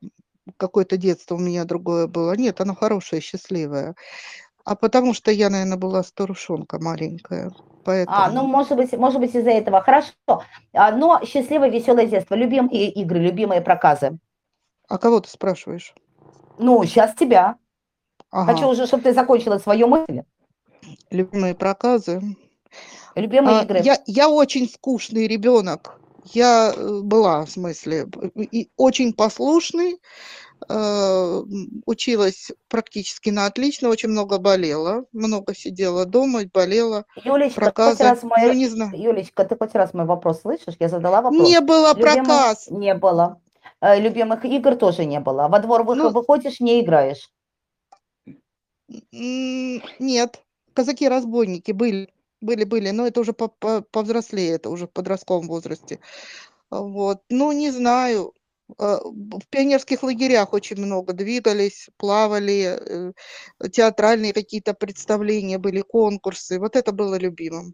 какое-то 0.58 0.98
детство 0.98 1.36
у 1.36 1.40
меня 1.40 1.66
другое 1.66 2.08
было. 2.08 2.36
Нет, 2.36 2.62
оно 2.62 2.76
хорошее, 2.76 3.22
счастливое. 3.22 3.96
А 4.64 4.76
потому 4.76 5.14
что 5.14 5.32
я, 5.32 5.50
наверное, 5.50 5.78
была 5.78 6.04
старушонка 6.04 6.80
маленькая. 6.80 7.48
А, 7.48 7.52
ну, 7.52 7.74
Поэтому. 7.84 8.48
может 8.48 8.76
быть, 8.78 8.94
может 8.94 9.20
быть, 9.20 9.34
из-за 9.36 9.50
этого. 9.50 9.82
Хорошо. 9.82 10.12
А, 10.74 10.92
Но 10.92 11.20
счастливое, 11.26 11.70
веселое 11.70 12.06
детство. 12.06 12.36
Любимые 12.36 12.90
игры, 12.92 13.20
любимые 13.20 13.62
проказы. 13.62 14.20
А 14.88 14.98
кого 14.98 15.20
ты 15.20 15.30
спрашиваешь? 15.30 15.96
Ну, 16.60 16.84
сейчас 16.84 17.16
тебя. 17.16 17.56
Хочу 18.30 18.60
Ага, 18.64 18.68
уже, 18.68 18.86
чтобы 18.88 19.04
ты 19.04 19.14
закончила 19.14 19.58
свою 19.58 19.88
мысль. 19.88 20.22
любимые 21.10 21.56
проказы. 21.56 22.22
Любимые 23.16 23.60
А, 23.60 23.64
игры. 23.64 23.80
я, 23.80 23.98
я 24.06 24.30
очень 24.30 24.70
скучный 24.70 25.28
ребенок. 25.28 26.00
Я 26.26 26.74
э, 26.76 27.00
была, 27.02 27.46
в 27.46 27.50
смысле, 27.50 28.08
и 28.36 28.70
очень 28.78 29.14
послушный, 29.14 30.00
э, 30.70 31.42
училась 31.86 32.52
практически 32.68 33.30
на 33.30 33.46
отлично, 33.46 33.90
очень 33.90 34.10
много 34.10 34.38
болела, 34.38 35.06
много 35.12 35.56
сидела 35.56 36.06
дома, 36.06 36.42
болела, 36.54 37.06
Юлечка, 37.16 37.40
ты 37.42 37.50
хоть 37.50 37.56
проказы. 37.56 38.04
раз 38.04 38.24
Ну, 38.24 38.30
мой... 38.30 38.56
не 38.56 38.68
знаю. 38.68 38.92
Юлечка, 38.96 39.46
ты 39.46 39.56
хоть 39.58 39.74
раз 39.74 39.94
мой 39.94 40.06
вопрос 40.06 40.42
слышишь? 40.42 40.76
Я 40.80 40.90
задала 40.90 41.22
вопрос. 41.22 41.48
Не 41.48 41.60
было 41.62 41.94
Любимых 41.96 42.26
проказ. 42.28 42.68
не 42.70 42.94
было. 42.94 43.42
Э, 43.82 44.00
Любимых 44.00 44.46
игр 44.46 44.76
тоже 44.76 45.06
не 45.06 45.20
было. 45.20 45.48
Во 45.48 45.60
двор 45.60 45.84
Ну, 45.96 46.10
выходишь, 46.10 46.60
не 46.60 46.82
играешь. 46.82 47.30
нет, 50.00 50.42
казаки-разбойники 50.74 51.72
были, 51.72 52.10
были, 52.42 52.64
были, 52.66 52.92
но 52.92 53.08
это 53.08 53.22
уже 53.22 53.34
по- 53.34 53.48
по- 53.50 53.82
повзрослее, 53.82 54.52
это 54.54 54.70
уже 54.70 54.88
в 54.88 54.92
подростковом 54.92 55.48
возрасте. 55.48 56.00
Вот, 56.72 57.22
ну, 57.30 57.52
не 57.52 57.72
знаю. 57.72 58.34
Б- 58.78 59.40
В 59.40 59.48
пионерских 59.50 60.04
лагерях 60.04 60.54
очень 60.54 60.78
много 60.78 61.14
двигались, 61.14 61.90
плавали, 61.98 62.78
э, 62.80 63.70
театральные 63.72 64.34
какие-то 64.34 64.74
представления 64.74 65.58
были, 65.58 65.82
конкурсы. 65.82 66.60
Вот 66.60 66.76
это 66.76 66.92
было 66.94 67.16
любимым. 67.20 67.74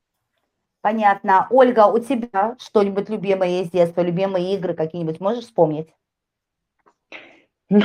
Понятно. 0.82 1.47
Ольга, 1.51 1.88
у 1.88 1.99
тебя 1.99 2.56
что-нибудь 2.60 3.10
любимое 3.10 3.62
из 3.62 3.69
детства, 3.69 4.01
любимые 4.01 4.56
игры 4.56 4.73
какие-нибудь 4.73 5.19
можешь 5.19 5.45
вспомнить? 5.45 5.89
Ну, 7.69 7.82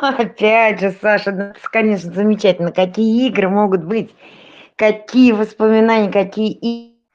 опять 0.00 0.80
же, 0.80 0.96
Саша, 1.02 1.30
это, 1.30 1.54
конечно, 1.70 2.12
замечательно. 2.12 2.72
Какие 2.72 3.28
игры 3.28 3.48
могут 3.50 3.84
быть? 3.84 4.14
Какие 4.76 5.32
воспоминания, 5.32 6.10
какие 6.12 6.52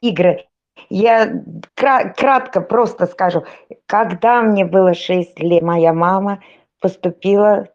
игры? 0.01 0.45
Я 0.89 1.31
кра- 1.75 2.09
кратко 2.09 2.61
просто 2.61 3.05
скажу. 3.05 3.43
Когда 3.85 4.41
мне 4.41 4.65
было 4.65 4.93
6 4.93 5.39
лет, 5.39 5.61
моя 5.61 5.93
мама 5.93 6.41
поступила 6.79 7.67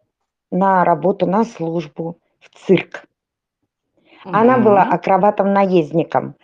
на 0.51 0.83
работу, 0.83 1.25
на 1.25 1.45
службу 1.45 2.19
в 2.39 2.49
цирк. 2.49 3.05
Она 4.25 4.57
была 4.57 4.83
акробатом-наездником. 4.83 6.35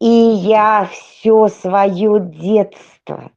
И 0.00 0.06
я 0.06 0.88
все 0.90 1.48
свое 1.48 2.20
детство. 2.20 3.30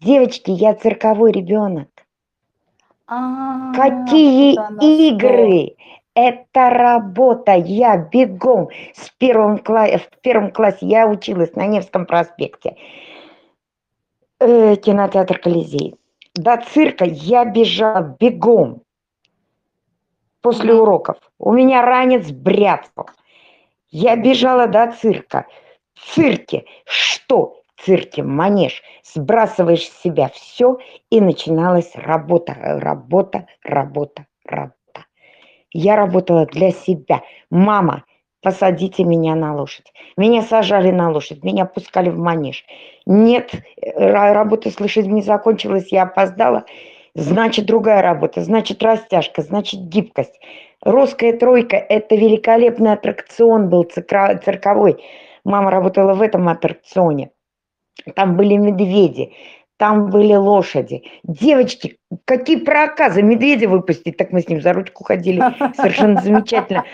Девочки, 0.00 0.50
я 0.50 0.74
цирковой 0.74 1.32
ребенок. 1.32 1.88
А, 3.08 3.72
Какие 3.74 4.54
игры? 5.10 5.76
Это 6.16 6.70
работа. 6.70 7.52
Я 7.52 7.98
бегом 7.98 8.70
с 8.94 9.10
первым 9.18 9.58
кла- 9.58 9.98
в 9.98 10.20
первом 10.22 10.50
классе 10.50 10.86
я 10.86 11.06
училась 11.06 11.54
на 11.54 11.66
Невском 11.66 12.06
проспекте. 12.06 12.74
Э, 14.40 14.76
кинотеатр 14.76 15.38
Колизей. 15.38 15.96
До 16.34 16.56
цирка 16.56 17.04
я 17.04 17.44
бежала 17.44 18.16
бегом 18.18 18.82
после 20.40 20.72
уроков. 20.72 21.18
У 21.38 21.52
меня 21.52 21.82
ранец 21.82 22.30
бряцал. 22.30 23.10
Я 23.90 24.16
бежала 24.16 24.66
до 24.66 24.92
цирка. 24.92 25.46
В 25.92 26.14
цирке 26.14 26.64
что? 26.86 27.60
В 27.74 27.82
цирке 27.84 28.22
манеж. 28.22 28.82
Сбрасываешь 29.04 29.86
с 29.86 30.00
себя 30.00 30.30
все, 30.32 30.78
и 31.10 31.20
начиналась 31.20 31.94
работа, 31.94 32.54
работа, 32.54 33.46
работа, 33.62 34.24
работа. 34.46 34.75
Я 35.78 35.94
работала 35.94 36.46
для 36.46 36.70
себя. 36.70 37.20
Мама, 37.50 38.04
посадите 38.40 39.04
меня 39.04 39.34
на 39.34 39.54
лошадь. 39.54 39.92
Меня 40.16 40.40
сажали 40.40 40.90
на 40.90 41.10
лошадь, 41.10 41.44
меня 41.44 41.66
пускали 41.66 42.08
в 42.08 42.18
манеж. 42.18 42.64
Нет, 43.04 43.52
ра- 43.84 44.32
работа 44.32 44.70
с 44.70 44.80
лошадьми 44.80 45.20
закончилась, 45.20 45.92
я 45.92 46.04
опоздала. 46.04 46.64
значит 47.14 47.66
другая 47.66 48.00
работа, 48.00 48.40
значит 48.40 48.82
растяжка, 48.82 49.42
значит 49.42 49.80
гибкость. 49.80 50.40
Русская 50.82 51.34
тройка– 51.36 51.76
это 51.88 52.14
великолепный 52.16 52.92
аттракцион 52.92 53.68
был 53.68 53.84
цирковой. 53.84 55.04
Мама 55.44 55.70
работала 55.70 56.14
в 56.14 56.22
этом 56.22 56.48
аттракционе. 56.48 57.32
Там 58.14 58.36
были 58.36 58.56
медведи, 58.56 59.32
там 59.76 60.10
были 60.10 60.34
лошади. 60.34 61.04
Девочки, 61.22 61.98
какие 62.24 62.56
проказы, 62.56 63.22
медведя 63.22 63.68
выпустить, 63.68 64.16
так 64.16 64.32
мы 64.32 64.40
с 64.40 64.48
ним 64.48 64.62
за 64.62 64.72
ручку 64.72 65.04
ходили, 65.04 65.42
совершенно 65.76 66.20
замечательно. 66.20 66.84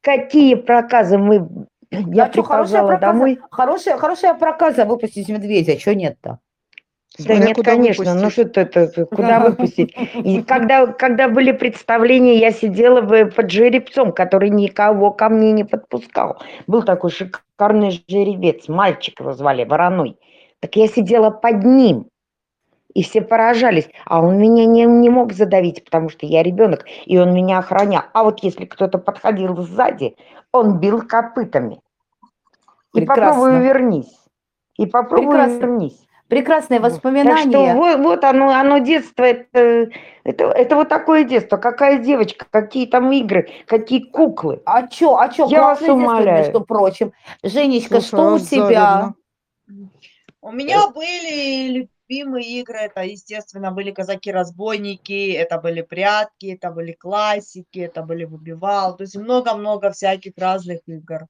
Какие 0.00 0.54
проказы 0.54 1.18
мы... 1.18 1.48
Я 1.90 2.24
А 2.24 2.28
проказа, 2.28 2.98
домой, 2.98 3.38
хорошая, 3.50 3.96
хорошая 3.98 4.34
проказа 4.34 4.84
выпустить 4.84 5.28
медведя, 5.28 5.78
что 5.78 5.94
нет-то? 5.94 6.40
Да 7.16 7.24
Смотря 7.36 7.46
нет, 7.46 7.58
конечно, 7.62 8.14
ну 8.14 8.28
что 8.28 8.42
это, 8.42 9.06
куда 9.06 9.38
выпустить? 9.38 9.94
И 10.14 10.42
когда, 10.42 10.88
когда 10.88 11.28
были 11.28 11.52
представления, 11.52 12.38
я 12.38 12.50
сидела 12.50 13.02
бы 13.02 13.26
под 13.26 13.52
жеребцом, 13.52 14.10
который 14.12 14.50
никого 14.50 15.12
ко 15.12 15.28
мне 15.28 15.52
не 15.52 15.62
подпускал. 15.62 16.42
Был 16.66 16.82
такой 16.82 17.10
шикарный 17.10 18.02
жеребец, 18.08 18.66
мальчик 18.66 19.20
его 19.20 19.32
звали, 19.32 19.62
Вороной. 19.62 20.18
Так 20.64 20.76
я 20.76 20.88
сидела 20.88 21.28
под 21.28 21.62
ним, 21.62 22.06
и 22.94 23.02
все 23.02 23.20
поражались. 23.20 23.86
А 24.06 24.22
он 24.22 24.38
меня 24.38 24.64
не, 24.64 24.86
не 24.86 25.10
мог 25.10 25.34
задавить, 25.34 25.84
потому 25.84 26.08
что 26.08 26.24
я 26.24 26.42
ребенок, 26.42 26.86
и 27.04 27.18
он 27.18 27.34
меня 27.34 27.58
охранял. 27.58 28.04
А 28.14 28.24
вот 28.24 28.42
если 28.42 28.64
кто-то 28.64 28.96
подходил 28.96 29.54
сзади, 29.60 30.16
он 30.52 30.78
бил 30.78 31.02
копытами. 31.06 31.82
И 32.94 33.04
попробуй 33.04 33.50
Прекрасно. 33.50 33.58
вернись. 33.58 34.18
И 34.78 34.86
попробуй 34.86 35.26
Прекрасно. 35.26 35.58
вернись. 35.58 36.06
Прекрасные 36.28 36.80
Вот. 36.80 36.92
Так 36.92 36.98
что 37.02 37.08
воспоминания. 37.10 37.74
вот, 37.74 37.98
вот 37.98 38.24
оно, 38.24 38.48
оно 38.48 38.78
детство, 38.78 39.22
это, 39.24 39.90
это, 40.24 40.44
это 40.44 40.76
вот 40.76 40.88
такое 40.88 41.24
детство. 41.24 41.58
Какая 41.58 41.98
девочка, 41.98 42.46
какие 42.50 42.86
там 42.86 43.12
игры, 43.12 43.50
какие 43.66 44.00
куклы. 44.00 44.62
А 44.64 44.86
чё, 44.86 45.18
а 45.18 45.28
чё, 45.28 45.46
Я 45.50 45.60
вас 45.60 45.78
классное 45.80 45.94
детство, 45.94 46.10
умоляю. 46.14 46.38
между 46.38 46.60
прочим. 46.62 47.12
Женечка, 47.42 48.00
Слушай, 48.00 48.06
что 48.06 48.34
у 48.34 48.38
тебя? 48.38 48.64
Азаревна. 48.64 49.14
У 50.44 50.52
меня 50.52 50.88
были 50.90 51.88
любимые 52.06 52.60
игры, 52.60 52.76
это, 52.80 53.00
естественно, 53.00 53.70
были 53.70 53.92
казаки-разбойники, 53.92 55.32
это 55.32 55.58
были 55.58 55.80
прятки, 55.80 56.52
это 56.52 56.70
были 56.70 56.92
классики, 56.92 57.78
это 57.78 58.02
были 58.02 58.24
выбивал, 58.24 58.94
то 58.94 59.04
есть 59.04 59.16
много-много 59.16 59.90
всяких 59.90 60.32
разных 60.36 60.80
игр. 60.86 61.20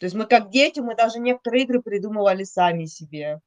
То 0.00 0.06
есть 0.06 0.14
мы 0.14 0.24
как 0.24 0.48
дети, 0.48 0.80
мы 0.80 0.94
даже 0.94 1.18
некоторые 1.18 1.64
игры 1.64 1.82
придумывали 1.82 2.44
сами 2.44 2.86
себе. 2.86 3.40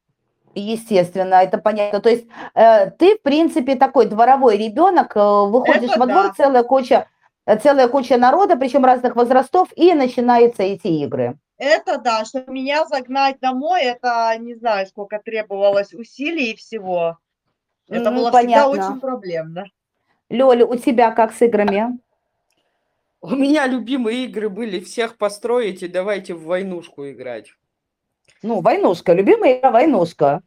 Естественно, 0.54 1.34
это 1.34 1.58
понятно. 1.58 2.00
То 2.00 2.10
есть 2.10 2.28
э, 2.54 2.92
ты, 2.92 3.18
в 3.18 3.24
принципе, 3.24 3.76
такой 3.76 4.06
дворовой 4.06 4.56
ребенок, 4.56 5.16
э, 5.16 5.20
выходишь 5.20 5.90
Это 5.90 6.00
во 6.00 6.06
двор, 6.06 6.28
да. 6.28 6.34
целая 6.38 6.64
куча, 6.64 7.08
э, 7.48 7.58
целая 7.58 7.88
куча 7.88 8.18
народа, 8.18 8.56
причем 8.56 8.86
разных 8.86 9.16
возрастов, 9.16 9.70
и 9.76 9.96
начинаются 9.96 10.62
эти 10.62 10.90
игры. 10.90 11.40
Это 11.62 12.00
да, 12.00 12.26
чтобы 12.26 12.54
меня 12.54 12.88
загнать 12.88 13.40
домой, 13.40 13.84
это 13.84 14.36
не 14.40 14.56
знаю, 14.56 14.88
сколько 14.88 15.20
требовалось 15.20 15.94
усилий 15.94 16.54
и 16.54 16.56
всего. 16.56 17.20
Это 17.88 18.10
М, 18.10 18.16
было 18.16 18.32
понятно. 18.32 18.72
всегда 18.72 18.88
очень 18.90 19.00
проблемно. 19.00 19.66
Лёля, 20.30 20.66
у 20.66 20.76
тебя 20.76 21.12
как 21.12 21.32
с 21.32 21.42
играми? 21.44 22.00
У 23.22 23.36
меня 23.36 23.68
любимые 23.68 24.26
игры 24.26 24.50
были 24.50 24.80
всех 24.80 25.18
построить 25.18 25.84
и 25.84 25.88
давайте 25.88 26.34
в 26.34 26.46
войнушку 26.46 27.08
играть. 27.08 27.54
Ну, 28.42 28.62
войнушка, 28.62 29.14
любимая 29.14 29.60
игра 29.60 29.70
войнушка. 29.70 30.42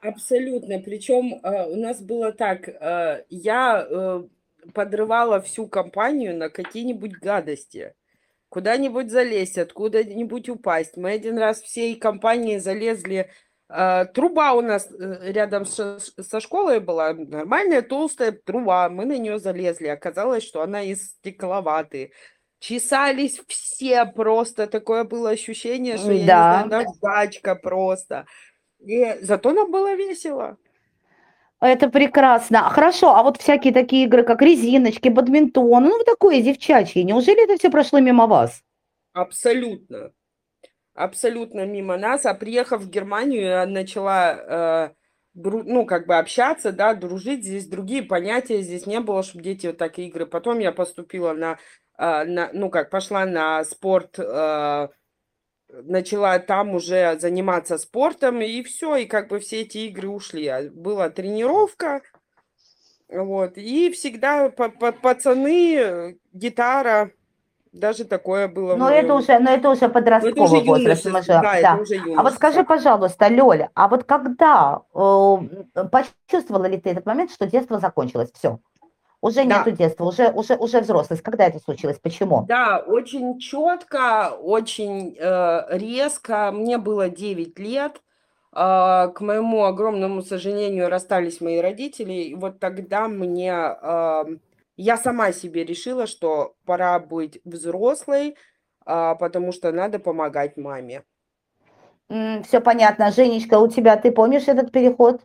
Абсолютно. 0.00 0.78
Причем 0.78 1.40
э, 1.42 1.66
у 1.66 1.76
нас 1.76 2.00
было 2.00 2.32
так, 2.32 2.70
э, 2.70 3.24
я 3.28 3.86
э, 3.86 4.24
подрывала 4.72 5.42
всю 5.42 5.66
компанию 5.66 6.34
на 6.34 6.48
какие-нибудь 6.48 7.18
гадости. 7.18 7.92
Куда-нибудь 8.54 9.10
залезть, 9.10 9.58
откуда-нибудь 9.58 10.48
упасть. 10.48 10.96
Мы 10.96 11.10
один 11.10 11.38
раз 11.38 11.60
всей 11.60 11.96
компанией 11.96 12.60
залезли. 12.60 13.28
э, 13.68 14.04
труба 14.14 14.52
у 14.52 14.60
нас 14.60 14.88
э, 14.92 15.32
рядом 15.32 15.66
со, 15.66 15.98
школой 16.40 16.78
была, 16.78 17.14
нормальная 17.14 17.82
толстая 17.82 18.30
труба. 18.30 18.88
Мы 18.90 19.06
на 19.06 19.18
нее 19.18 19.40
залезли. 19.40 19.88
Оказалось, 19.88 20.44
что 20.44 20.62
она 20.62 20.82
из 20.84 21.04
стекловаты. 21.14 22.12
Чесались 22.60 23.40
все 23.48 24.04
просто. 24.06 24.68
Такое 24.68 25.02
было 25.02 25.30
ощущение, 25.30 25.96
что, 25.98 26.12
я 26.12 26.24
Да. 26.26 26.62
не 26.62 26.68
знаю, 26.68 26.68
наждачка 26.68 27.56
просто. 27.56 28.26
И 28.78 29.16
зато 29.22 29.52
нам 29.52 29.72
было 29.72 29.94
весело. 29.96 30.58
Это 31.64 31.88
прекрасно. 31.88 32.68
Хорошо, 32.68 33.16
а 33.16 33.22
вот 33.22 33.38
всякие 33.38 33.72
такие 33.72 34.04
игры, 34.04 34.22
как 34.22 34.42
резиночки, 34.42 35.08
бадминтон, 35.08 35.84
ну, 35.84 36.04
такое 36.04 36.42
девчачье, 36.42 37.04
неужели 37.04 37.42
это 37.42 37.56
все 37.56 37.70
прошло 37.70 38.00
мимо 38.00 38.26
вас? 38.26 38.62
Абсолютно. 39.14 40.12
Абсолютно 40.92 41.64
мимо 41.64 41.96
нас. 41.96 42.26
А 42.26 42.34
приехав 42.34 42.82
в 42.82 42.90
Германию, 42.90 43.42
я 43.44 43.66
начала, 43.66 44.92
э, 44.92 44.94
ну, 45.32 45.86
как 45.86 46.06
бы 46.06 46.18
общаться, 46.18 46.70
да, 46.70 46.92
дружить. 46.92 47.44
Здесь 47.46 47.66
другие 47.66 48.02
понятия, 48.02 48.60
здесь 48.60 48.84
не 48.84 49.00
было, 49.00 49.22
чтобы 49.22 49.42
дети 49.42 49.68
вот 49.68 49.78
так 49.78 49.98
игры. 49.98 50.26
Потом 50.26 50.58
я 50.58 50.70
поступила 50.70 51.32
на, 51.32 51.58
э, 51.96 52.24
на 52.24 52.50
ну, 52.52 52.68
как, 52.68 52.90
пошла 52.90 53.24
на 53.24 53.64
спорт, 53.64 54.18
э, 54.18 54.88
начала 55.82 56.38
там 56.38 56.74
уже 56.74 57.18
заниматься 57.20 57.78
спортом, 57.78 58.40
и 58.40 58.62
все, 58.62 58.96
и 58.96 59.06
как 59.06 59.28
бы 59.28 59.38
все 59.40 59.62
эти 59.62 59.78
игры 59.78 60.08
ушли. 60.08 60.46
А 60.46 60.70
Была 60.70 61.10
тренировка, 61.10 62.02
вот, 63.08 63.58
и 63.58 63.90
всегда 63.90 64.50
па- 64.50 64.70
па- 64.70 64.92
пацаны, 64.92 66.18
гитара, 66.32 67.10
даже 67.72 68.04
такое 68.04 68.48
было 68.48 68.76
Но 68.76 68.88
это 68.88 69.08
моем 69.08 69.18
уже, 69.18 69.38
но 69.40 69.50
это 69.50 69.68
уже 69.68 69.80
ну, 69.80 69.86
это 69.88 69.92
подростковый 69.92 70.44
уже 70.44 70.56
возраст. 70.64 71.04
юношество, 71.04 71.22
же- 71.22 71.28
да, 71.28 71.42
да. 71.42 71.58
это 71.58 71.82
уже 71.82 72.18
А 72.18 72.22
вот 72.22 72.34
скажи, 72.34 72.64
пожалуйста, 72.64 73.28
Лёля, 73.28 73.70
а 73.74 73.88
вот 73.88 74.04
когда 74.04 74.82
э, 74.94 75.36
почувствовала 75.90 76.66
ли 76.66 76.78
ты 76.78 76.90
этот 76.90 77.04
момент, 77.04 77.32
что 77.32 77.46
детство 77.46 77.80
закончилось? 77.80 78.30
Все. 78.32 78.60
Уже 79.24 79.46
Да. 79.46 79.58
нету 79.58 79.70
детства, 79.70 80.04
уже, 80.04 80.28
уже, 80.28 80.54
уже 80.56 80.80
взрослость. 80.80 81.22
Когда 81.22 81.46
это 81.46 81.58
случилось? 81.58 81.98
Почему? 81.98 82.44
Да, 82.46 82.84
очень 82.86 83.38
четко, 83.38 84.36
очень 84.38 85.16
э, 85.18 85.78
резко. 85.78 86.52
Мне 86.52 86.76
было 86.76 87.08
9 87.08 87.58
лет. 87.58 88.02
А, 88.52 89.08
к 89.08 89.22
моему 89.22 89.64
огромному 89.64 90.20
сожалению, 90.20 90.90
расстались 90.90 91.40
мои 91.40 91.58
родители. 91.60 92.12
И 92.12 92.34
вот 92.34 92.60
тогда 92.60 93.08
мне... 93.08 93.54
а, 93.54 94.26
я 94.76 94.98
сама 94.98 95.32
себе 95.32 95.64
решила, 95.64 96.06
что 96.06 96.54
пора 96.66 96.98
быть 96.98 97.40
взрослой, 97.46 98.36
а, 98.84 99.14
потому 99.14 99.52
что 99.52 99.72
надо 99.72 100.00
помогать 100.00 100.58
маме. 100.58 101.02
все 102.10 102.60
понятно. 102.60 103.10
Женечка, 103.10 103.58
у 103.58 103.68
тебя, 103.68 103.96
ты 103.96 104.12
помнишь 104.12 104.48
этот 104.48 104.70
переход? 104.70 105.22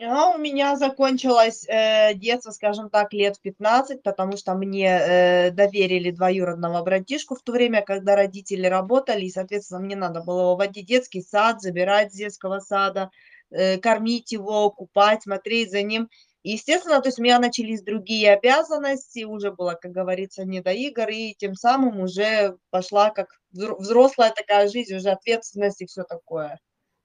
А 0.00 0.30
у 0.30 0.38
меня 0.38 0.76
закончилось 0.76 1.64
э, 1.68 2.14
детство, 2.14 2.50
скажем 2.50 2.90
так, 2.90 3.12
лет 3.12 3.36
в 3.36 3.40
15, 3.40 4.02
потому 4.02 4.36
что 4.36 4.54
мне 4.54 4.88
э, 4.88 5.50
доверили 5.52 6.10
двоюродного 6.10 6.82
братишку 6.82 7.36
в 7.36 7.42
то 7.42 7.52
время, 7.52 7.80
когда 7.82 8.16
родители 8.16 8.66
работали, 8.66 9.26
и, 9.26 9.30
соответственно, 9.30 9.80
мне 9.80 9.94
надо 9.94 10.20
было 10.20 10.56
водить 10.56 10.86
детский 10.86 11.22
сад, 11.22 11.60
забирать 11.60 12.12
с 12.12 12.16
детского 12.16 12.58
сада, 12.58 13.10
э, 13.50 13.78
кормить 13.78 14.32
его, 14.32 14.70
купать, 14.70 15.22
смотреть 15.22 15.70
за 15.70 15.82
ним. 15.82 16.08
Естественно, 16.42 17.00
то 17.00 17.08
есть 17.08 17.20
у 17.20 17.22
меня 17.22 17.38
начались 17.38 17.82
другие 17.82 18.32
обязанности, 18.32 19.22
уже 19.24 19.52
было, 19.52 19.78
как 19.80 19.92
говорится, 19.92 20.44
не 20.44 20.60
до 20.60 20.72
игр, 20.72 21.08
и 21.08 21.34
тем 21.38 21.54
самым 21.54 22.00
уже 22.00 22.56
пошла 22.70 23.10
как 23.10 23.28
взро- 23.54 23.78
взрослая 23.78 24.32
такая 24.36 24.68
жизнь, 24.68 24.96
уже 24.96 25.10
ответственность 25.10 25.82
и 25.82 25.86
все 25.86 26.02
такое. 26.02 26.58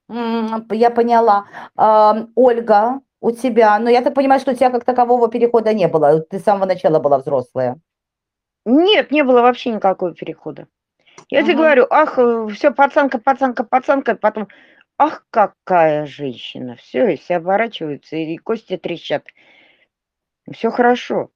Я 0.09 0.89
поняла. 0.89 1.45
Ольга, 2.35 3.01
у 3.21 3.31
тебя, 3.31 3.77
ну 3.79 3.89
я 3.89 4.01
так 4.01 4.13
понимаю, 4.15 4.41
что 4.41 4.51
у 4.51 4.55
тебя 4.55 4.69
как 4.71 4.83
такового 4.83 5.29
перехода 5.29 5.73
не 5.73 5.87
было. 5.87 6.21
Ты 6.21 6.39
с 6.39 6.43
самого 6.43 6.65
начала 6.65 6.99
была 6.99 7.19
взрослая. 7.19 7.79
Нет, 8.65 9.11
не 9.11 9.23
было 9.23 9.41
вообще 9.41 9.71
никакого 9.71 10.13
перехода. 10.13 10.67
Я 11.29 11.43
тебе 11.43 11.53
Ага. 11.53 11.61
говорю, 11.61 11.87
ах, 11.89 12.17
все, 12.53 12.71
пацанка, 12.71 13.19
пацанка, 13.19 13.63
пацанка, 13.63 14.15
потом, 14.15 14.47
ах, 14.97 15.25
какая 15.29 16.05
женщина. 16.05 16.75
Все, 16.75 17.07
и 17.09 17.17
все 17.17 17.37
оборачиваются, 17.37 18.15
и 18.15 18.37
кости 18.37 18.77
трещат. 18.77 19.25
Все 20.51 20.71
хорошо. 20.71 21.29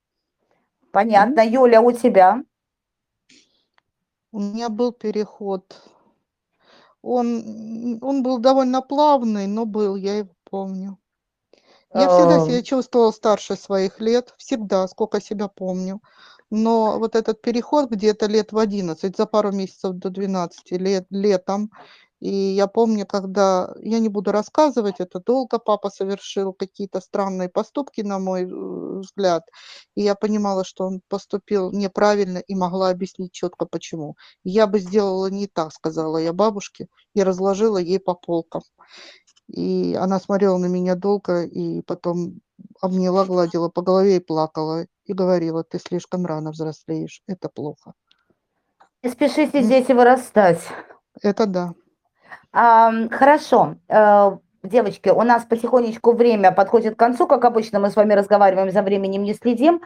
Понятно. 0.91 1.41
Юля, 1.41 1.81
у 1.81 1.91
тебя? 1.91 2.43
У 4.31 4.39
меня 4.39 4.69
был 4.69 4.91
переход. 4.91 5.79
Он, 7.03 7.99
он 8.01 8.23
был 8.23 8.39
довольно 8.39 8.81
плавный, 8.81 9.45
но 9.45 9.65
был, 9.65 9.95
я 9.95 10.19
его 10.19 10.29
помню. 10.49 10.97
Я 11.93 12.09
всегда 12.09 12.39
себя 12.45 12.63
чувствовала 12.63 13.11
старше 13.11 13.55
своих 13.55 13.99
лет, 13.99 14.33
всегда, 14.37 14.87
сколько 14.87 15.21
себя 15.21 15.47
помню. 15.47 16.01
Но 16.49 16.97
вот 16.97 17.15
этот 17.15 17.41
переход 17.41 17.91
где-то 17.91 18.25
лет 18.27 18.51
в 18.51 18.57
11, 18.57 19.15
за 19.15 19.25
пару 19.25 19.51
месяцев 19.51 19.93
до 19.93 20.09
12 20.09 20.71
лет, 20.71 21.05
летом, 21.09 21.71
И 22.23 22.31
я 22.31 22.67
помню, 22.67 23.05
когда, 23.05 23.75
я 23.81 23.99
не 23.99 24.07
буду 24.07 24.31
рассказывать, 24.31 25.01
это 25.01 25.19
долго 25.19 25.59
папа 25.59 25.89
совершил 25.89 26.53
какие-то 26.53 27.01
странные 27.01 27.49
поступки, 27.49 27.99
на 27.99 28.17
мой 28.17 28.43
э, 28.43 28.99
взгляд. 28.99 29.43
И 29.95 30.03
я 30.03 30.15
понимала, 30.15 30.63
что 30.63 30.85
он 30.85 31.01
поступил 31.09 31.73
неправильно 31.73 32.37
и 32.37 32.55
могла 32.55 32.91
объяснить 32.91 33.33
четко 33.33 33.65
почему. 33.65 34.15
Я 34.45 34.67
бы 34.67 34.79
сделала 34.79 35.29
не 35.29 35.47
так, 35.47 35.73
сказала 35.73 36.17
я 36.17 36.31
бабушке, 36.31 36.87
и 37.13 37.21
разложила 37.23 37.77
ей 37.77 37.99
по 37.99 38.13
полкам. 38.13 38.61
И 39.49 39.93
она 39.99 40.17
смотрела 40.21 40.57
на 40.57 40.67
меня 40.67 40.95
долго, 40.95 41.43
и 41.43 41.81
потом 41.81 42.39
обняла, 42.79 43.25
гладила 43.25 43.67
по 43.67 43.81
голове 43.81 44.15
и 44.15 44.21
плакала. 44.21 44.85
И 45.03 45.11
говорила, 45.11 45.65
ты 45.65 45.77
слишком 45.77 46.25
рано 46.25 46.51
взрослеешь, 46.51 47.21
это 47.27 47.49
плохо. 47.49 47.95
Не 49.03 49.09
спешите 49.09 49.61
здесь 49.61 49.89
и 49.89 49.93
вырастать. 49.93 50.61
Это 51.21 51.45
да. 51.47 51.73
Хорошо. 52.51 53.75
Э, 53.89 54.37
Девочки, 54.63 55.09
у 55.09 55.23
нас 55.23 55.43
потихонечку 55.43 56.13
время 56.13 56.53
подходит 56.53 56.95
к 56.95 56.99
концу. 56.99 57.27
Как 57.27 57.43
обычно, 57.43 57.81
мы 57.81 57.89
с 57.89 57.97
вами 57.97 58.13
разговариваем, 58.13 58.71
за 58.71 58.81
временем 58.81 59.23
не 59.23 59.33
следим. 59.33 59.81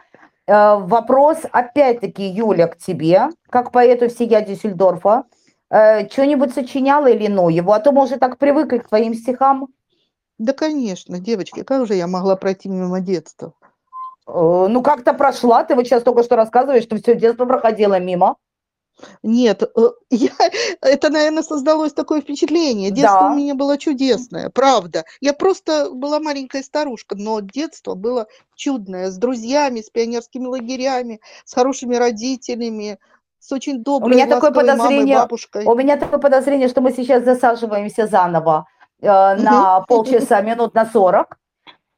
Э, 0.46 0.76
Вопрос, 0.76 1.38
опять-таки, 1.50 2.22
Юля, 2.24 2.68
к 2.68 2.76
тебе, 2.76 3.30
как 3.50 3.72
поэту 3.72 4.08
всея 4.08 4.40
Дюссельдорфа. 4.40 5.24
Э, 5.70 6.08
Что-нибудь 6.08 6.54
сочиняла 6.54 7.08
или 7.08 7.26
ну 7.26 7.48
его? 7.48 7.72
А 7.72 7.80
то 7.80 7.90
мы 7.90 8.04
уже 8.04 8.18
так 8.18 8.38
привыкли 8.38 8.78
к 8.78 8.88
твоим 8.88 9.14
стихам. 9.14 9.68
Да, 10.38 10.52
конечно, 10.52 11.18
девочки, 11.18 11.64
как 11.64 11.86
же 11.88 11.94
я 11.94 12.06
могла 12.06 12.36
пройти 12.36 12.68
мимо 12.68 13.00
детства? 13.00 13.54
Ну, 14.28 14.82
как-то 14.82 15.14
прошла. 15.14 15.64
Ты 15.64 15.74
вот 15.74 15.86
сейчас 15.86 16.02
только 16.02 16.22
что 16.22 16.36
рассказываешь, 16.36 16.84
что 16.84 16.96
все 16.98 17.16
детство 17.16 17.46
проходило 17.46 17.98
мимо. 17.98 18.36
Нет, 19.22 19.62
э, 19.62 19.80
я, 20.10 20.30
это, 20.80 21.10
наверное, 21.10 21.42
создалось 21.42 21.92
такое 21.92 22.20
впечатление. 22.20 22.90
Детство 22.90 23.20
Да. 23.20 23.30
у 23.30 23.34
меня 23.34 23.54
было 23.54 23.78
чудесное, 23.78 24.50
правда. 24.50 25.04
Я 25.20 25.32
просто 25.32 25.90
была 25.92 26.20
маленькая 26.20 26.62
старушка, 26.62 27.14
но 27.16 27.40
детство 27.40 27.94
было 27.94 28.26
чудное, 28.54 29.10
с 29.10 29.16
друзьями, 29.16 29.80
с 29.80 29.90
пионерскими 29.90 30.46
лагерями, 30.46 31.20
с 31.44 31.54
хорошими 31.54 31.96
родителями, 31.96 32.98
с 33.38 33.52
очень 33.52 33.82
доброй, 33.82 34.14
меня 34.14 34.26
такое 34.26 34.50
ласковой 34.50 34.64
мамой, 34.66 34.78
подозрение- 34.78 35.16
бабушкой. 35.16 35.64
У 35.64 35.74
меня 35.74 35.96
такое 35.96 36.18
подозрение, 36.18 36.68
что 36.68 36.80
мы 36.80 36.92
сейчас 36.92 37.24
засаживаемся 37.24 38.06
заново 38.06 38.66
э, 39.00 39.06
на 39.06 39.80
полчаса, 39.82 40.40
минут 40.42 40.74
на 40.74 40.86
40. 40.86 41.38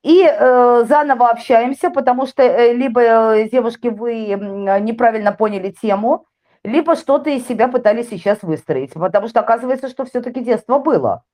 И 0.02 0.22
э, 0.24 0.84
заново 0.88 1.28
общаемся, 1.28 1.90
потому 1.90 2.26
что 2.26 2.42
э, 2.42 2.72
либо, 2.72 3.00
э, 3.02 3.48
девушки, 3.50 3.88
вы 3.88 4.28
неправильно 4.80 5.32
поняли 5.32 5.74
тему, 5.78 6.24
либо 6.64 6.96
что-то 6.96 7.30
из 7.30 7.46
себя 7.46 7.68
пытались 7.68 8.08
сейчас 8.08 8.42
выстроить. 8.42 8.92
Потому 8.92 9.28
что 9.28 9.40
оказывается, 9.40 9.88
что 9.88 10.04
все-таки 10.04 10.40
детство 10.40 10.78
было. 10.78 11.24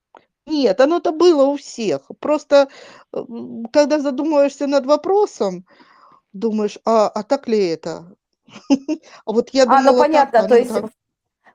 Нет, 0.46 0.80
оно-то 0.80 1.12
было 1.12 1.44
у 1.46 1.56
всех. 1.56 2.02
Просто, 2.20 2.68
когда 3.72 3.98
задумываешься 3.98 4.66
над 4.66 4.86
вопросом, 4.86 5.66
думаешь, 6.32 6.78
а, 6.84 7.08
а 7.08 7.22
так 7.24 7.48
ли 7.48 7.68
это? 7.68 8.14
Вот 9.26 9.50
я 9.50 9.64
А, 9.64 9.66
ну 9.66 9.88
думала 9.88 10.02
понятно, 10.02 10.40
а 10.40 10.48
то 10.48 10.56
есть, 10.56 10.70
в 10.70 10.90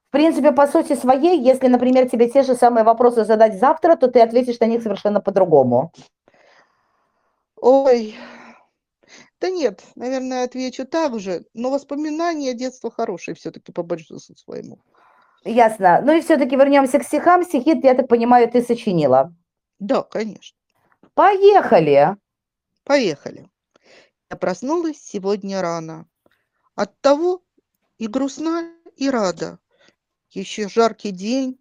принципе, 0.10 0.52
по 0.52 0.68
сути 0.68 0.94
своей, 0.96 1.40
если, 1.40 1.68
например, 1.68 2.10
тебе 2.10 2.30
те 2.30 2.44
же 2.44 2.54
самые 2.56 2.84
вопросы 2.84 3.24
задать 3.24 3.58
завтра, 3.58 3.96
то 3.96 4.10
ты 4.10 4.20
ответишь 4.20 4.60
на 4.60 4.66
них 4.66 4.84
совершенно 4.84 5.22
по-другому. 5.22 5.94
Ой, 7.56 8.16
да 9.42 9.50
нет, 9.50 9.84
наверное, 9.96 10.44
отвечу 10.44 10.86
так 10.86 11.20
же, 11.20 11.46
но 11.56 11.72
воспоминания 11.72 12.54
детства 12.54 12.92
хорошие 12.92 13.34
все-таки 13.34 13.72
по 13.72 13.82
большинству 13.82 14.36
своему. 14.36 14.80
Ясно. 15.44 16.00
Ну 16.04 16.14
и 16.14 16.22
все-таки 16.22 16.56
вернемся 16.56 17.00
к 17.00 17.04
стихам. 17.04 17.44
Стихи, 17.44 17.80
я 17.82 17.96
так 17.96 18.08
понимаю, 18.08 18.50
ты 18.52 18.62
сочинила. 18.62 19.34
Да, 19.80 20.04
конечно. 20.04 20.56
Поехали. 21.16 22.16
Поехали. 22.84 23.50
Я 24.30 24.38
проснулась 24.38 25.02
сегодня 25.02 25.60
рано. 25.60 26.06
Оттого 26.76 27.42
и 27.98 28.06
грустна, 28.06 28.72
и 28.96 29.10
рада. 29.10 29.58
Еще 30.30 30.70
жаркий 30.70 31.12
день, 31.12 31.60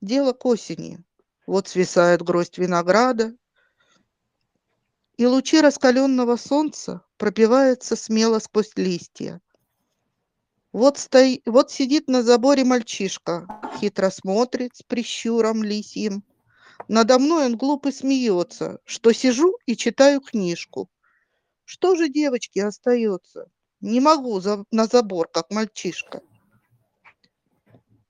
дело 0.00 0.32
к 0.32 0.46
осени. 0.46 1.04
Вот 1.46 1.68
свисает 1.68 2.22
гроздь 2.22 2.56
винограда, 2.56 3.34
и 5.18 5.26
лучи 5.26 5.60
раскаленного 5.60 6.36
солнца 6.36 7.04
пробиваются 7.16 7.96
смело 7.96 8.38
сквозь 8.38 8.70
листья. 8.76 9.40
Вот, 10.72 10.96
стои, 10.96 11.42
вот 11.44 11.72
сидит 11.72 12.08
на 12.08 12.22
заборе 12.22 12.62
мальчишка, 12.64 13.48
хитро 13.78 14.10
смотрит 14.10 14.76
с 14.76 14.82
прищуром 14.84 15.64
лисьим. 15.64 16.22
Надо 16.86 17.18
мной 17.18 17.46
он 17.46 17.56
глупо 17.56 17.90
смеется, 17.90 18.78
что 18.84 19.12
сижу 19.12 19.58
и 19.66 19.76
читаю 19.76 20.20
книжку. 20.20 20.88
Что 21.64 21.96
же 21.96 22.08
девочке 22.08 22.64
остается? 22.64 23.50
Не 23.80 24.00
могу 24.00 24.38
за- 24.40 24.64
на 24.70 24.86
забор, 24.86 25.28
как 25.28 25.50
мальчишка. 25.50 26.20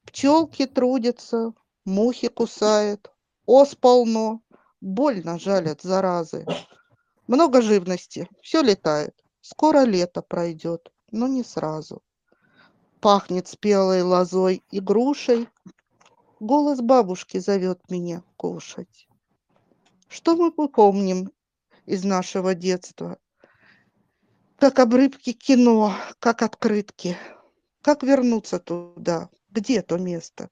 Пчелки 0.05 0.67
трудятся, 0.67 1.55
мухи 1.87 2.29
кусают, 2.29 3.11
ос 3.47 3.75
полно, 3.75 4.43
больно 4.83 5.39
жалят 5.39 5.81
заразы. 5.81 6.45
Много 7.29 7.61
живности, 7.61 8.27
все 8.41 8.63
летает. 8.63 9.15
Скоро 9.43 9.83
лето 9.83 10.23
пройдет, 10.23 10.91
но 11.11 11.29
не 11.29 11.45
сразу. 11.45 12.03
Пахнет 13.01 13.47
спелой 13.47 14.01
лозой 14.01 14.63
и 14.71 14.81
грушей. 14.81 15.47
Голос 16.41 16.81
бабушки 16.81 17.37
зовет 17.37 17.91
меня 17.91 18.23
кушать. 18.39 19.09
Что 20.09 20.37
мы 20.37 20.51
помним 20.69 21.31
из 21.85 22.03
нашего 22.03 22.55
детства? 22.55 23.19
Как 24.57 24.79
обрывки 24.79 25.35
кино, 25.35 25.95
как 26.19 26.41
открытки. 26.41 27.19
Как 27.83 28.03
вернуться 28.03 28.59
туда? 28.59 29.29
Где 29.51 29.83
то 29.83 29.99
место, 29.99 30.49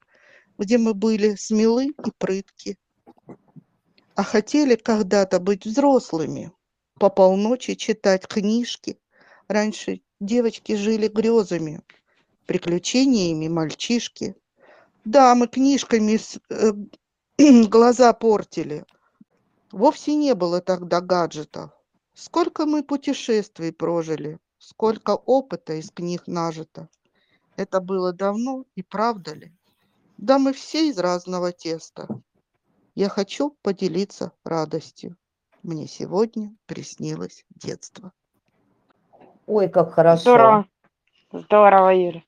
где 0.59 0.77
мы 0.77 0.93
были 0.93 1.37
смелы 1.37 1.87
и 1.87 2.11
прытки? 2.19 2.79
А 4.15 4.23
хотели 4.23 4.77
когда-то 4.77 5.41
быть 5.41 5.67
взрослыми, 5.67 6.53
по 6.99 7.11
полночи 7.11 7.75
читать 7.75 8.27
книжки. 8.27 8.99
Раньше 9.49 10.01
девочки 10.21 10.75
жили 10.77 11.09
грезами, 11.09 11.83
приключениями 12.47 13.49
мальчишки. 13.49 14.35
Да, 15.05 15.35
мы 15.35 15.47
книжками 15.47 16.19
э, 16.51 16.73
глаза 17.69 18.13
портили. 18.13 18.85
Вовсе 19.73 20.15
не 20.15 20.35
было 20.35 20.61
тогда 20.61 21.01
гаджетов. 21.01 21.71
Сколько 22.15 22.65
мы 22.65 22.83
путешествий 22.83 23.73
прожили, 23.73 24.39
сколько 24.59 25.11
опыта 25.11 25.75
из 25.75 25.91
книг 25.91 26.23
нажито. 26.27 26.89
Это 27.57 27.81
было 27.81 28.13
давно 28.13 28.65
и 28.75 28.83
правда 28.83 29.35
ли? 29.35 29.53
Да 30.17 30.39
мы 30.39 30.55
все 30.55 30.89
из 30.89 30.99
разного 30.99 31.53
теста. 31.53 32.09
Я 32.95 33.11
хочу 33.11 33.55
поделиться 33.61 34.33
радостью. 34.45 35.17
Мне 35.67 35.89
сегодня 35.89 36.55
приснилось 36.67 37.45
детство. 37.57 38.13
Ой, 39.49 39.69
как 39.69 39.95
хорошо. 39.95 40.21
Здорово. 40.21 40.67
Здорово, 41.33 41.89
Юля. 41.89 42.23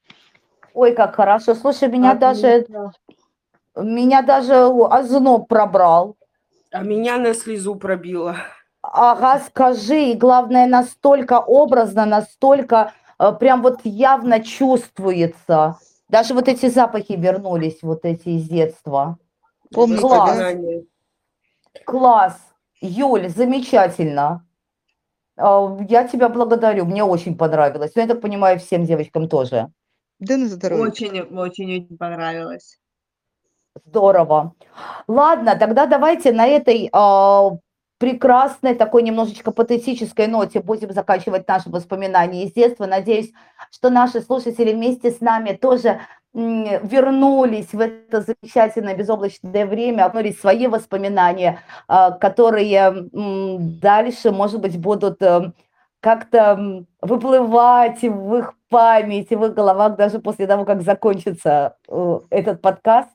Ой, 0.74 0.92
как 0.92 1.14
хорошо. 1.14 1.54
Слушай, 1.54 1.88
меня 1.88 2.14
даже, 2.14 2.66
меня 3.76 4.22
даже 4.22 4.64
озноб 4.66 5.46
пробрал. 5.46 6.16
А 6.72 6.82
меня 6.82 7.16
на 7.16 7.32
слезу 7.32 7.76
пробило. 7.76 8.34
Ага, 8.82 9.38
скажи, 9.46 10.06
и 10.10 10.14
главное, 10.14 10.66
настолько 10.66 11.38
образно, 11.38 12.06
настолько 12.06 12.92
э, 13.20 13.32
прям 13.38 13.62
вот 13.62 13.82
явно 13.84 14.42
чувствуется. 14.42 15.78
Даже 16.08 16.34
вот 16.34 16.48
эти 16.48 16.68
запахи 16.68 17.12
вернулись, 17.12 17.82
вот 17.82 18.04
эти 18.04 18.30
из 18.30 18.48
детства. 18.48 19.16
Помните, 19.72 20.00
Класс. 20.00 20.40
Класс, 21.84 22.47
Юль, 22.80 23.28
замечательно. 23.28 24.46
А, 25.36 25.76
Я 25.88 26.06
тебя 26.06 26.28
благодарю, 26.28 26.84
мне 26.84 27.04
очень 27.04 27.36
понравилось. 27.36 27.92
Ну, 27.94 28.02
я 28.02 28.08
так 28.08 28.20
понимаю, 28.20 28.58
всем 28.58 28.84
девочкам 28.84 29.28
тоже. 29.28 29.68
Да 30.18 30.36
на 30.36 30.48
здоровье. 30.48 30.84
Очень, 30.84 31.20
очень, 31.20 31.84
очень 31.84 31.96
понравилось. 31.96 32.78
Здорово. 33.84 34.54
Ладно, 35.06 35.56
тогда 35.56 35.86
давайте 35.86 36.32
на 36.32 36.46
этой 36.46 36.88
а, 36.92 37.50
прекрасной, 37.98 38.74
такой 38.74 39.02
немножечко 39.02 39.52
патетической 39.52 40.26
ноте 40.26 40.60
будем 40.60 40.92
заканчивать 40.92 41.46
наши 41.46 41.70
воспоминания 41.70 42.44
из 42.44 42.52
детства. 42.52 42.86
Надеюсь, 42.86 43.32
что 43.70 43.90
наши 43.90 44.20
слушатели 44.20 44.72
вместе 44.72 45.10
с 45.12 45.20
нами 45.20 45.52
тоже 45.52 46.00
вернулись 46.38 47.72
в 47.72 47.80
это 47.80 48.20
замечательное 48.20 48.94
безоблачное 48.94 49.66
время, 49.66 50.04
обнулись 50.04 50.36
в 50.36 50.40
свои 50.40 50.68
воспоминания, 50.68 51.60
а, 51.88 52.12
которые 52.12 53.08
дальше, 53.12 54.30
может 54.30 54.60
быть, 54.60 54.78
будут 54.78 55.20
э, 55.20 55.52
как-то 56.00 56.84
выплывать 57.02 58.02
в 58.02 58.36
их 58.36 58.54
памяти, 58.68 59.34
в 59.34 59.46
их 59.46 59.54
головах 59.54 59.96
даже 59.96 60.20
после 60.20 60.46
того, 60.46 60.64
как 60.64 60.82
закончится 60.82 61.76
э, 61.88 62.20
этот 62.30 62.62
подкаст. 62.62 63.10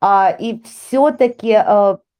А, 0.00 0.30
и 0.30 0.62
все-таки 0.62 1.58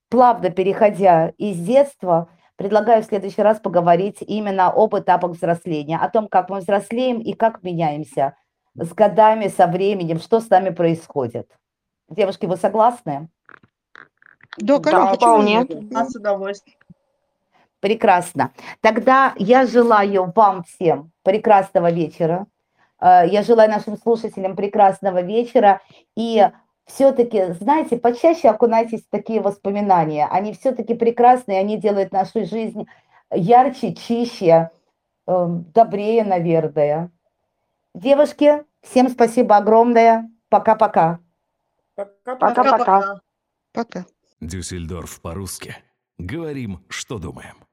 плавно 0.08 0.50
переходя 0.50 1.32
из 1.36 1.58
детства, 1.58 2.28
предлагаю 2.56 3.02
в 3.02 3.06
следующий 3.06 3.42
раз 3.42 3.58
поговорить 3.58 4.18
именно 4.20 4.68
об 4.68 4.96
этапах 4.96 5.32
взросления, 5.32 5.98
о 5.98 6.08
том, 6.08 6.28
как 6.28 6.48
мы 6.48 6.60
взрослеем 6.60 7.20
и 7.20 7.34
как 7.34 7.62
меняемся 7.62 8.36
с 8.76 8.92
годами, 8.92 9.48
со 9.48 9.66
временем, 9.66 10.18
что 10.18 10.40
с 10.40 10.48
нами 10.50 10.70
происходит. 10.70 11.50
Девушки, 12.08 12.46
вы 12.46 12.56
согласны? 12.56 13.28
Да, 14.58 14.78
Да, 14.78 14.80
конечно, 14.80 15.10
почему 15.10 15.16
вполне. 15.16 15.64
Да, 15.64 16.04
с 16.04 16.14
удовольствием. 16.14 16.78
Прекрасно. 17.80 18.52
Тогда 18.80 19.34
я 19.36 19.66
желаю 19.66 20.32
вам 20.34 20.64
всем 20.64 21.12
прекрасного 21.22 21.90
вечера. 21.90 22.46
Э, 23.00 23.26
Я 23.28 23.42
желаю 23.42 23.70
нашим 23.70 23.98
слушателям 23.98 24.56
прекрасного 24.56 25.20
вечера. 25.22 25.82
И 26.16 26.48
все-таки, 26.86 27.52
знаете, 27.54 27.98
почаще 27.98 28.48
окунайтесь 28.48 29.04
в 29.04 29.10
такие 29.10 29.40
воспоминания. 29.40 30.26
Они 30.30 30.52
все-таки 30.52 30.94
прекрасные, 30.94 31.58
они 31.60 31.76
делают 31.76 32.12
нашу 32.12 32.44
жизнь 32.46 32.86
ярче, 33.30 33.94
чище, 33.94 34.70
э, 35.26 35.46
добрее, 35.74 36.24
наверное. 36.24 37.10
Девушки, 37.95 38.64
всем 38.82 39.09
спасибо 39.09 39.57
огромное. 39.57 40.28
Пока-пока. 40.49 41.20
Пока-пока. 41.95 43.20
Пока. 43.72 44.07
Дюссельдорф 44.40 45.20
по-русски. 45.20 45.76
Говорим, 46.18 46.84
что 46.88 47.18
думаем. 47.18 47.63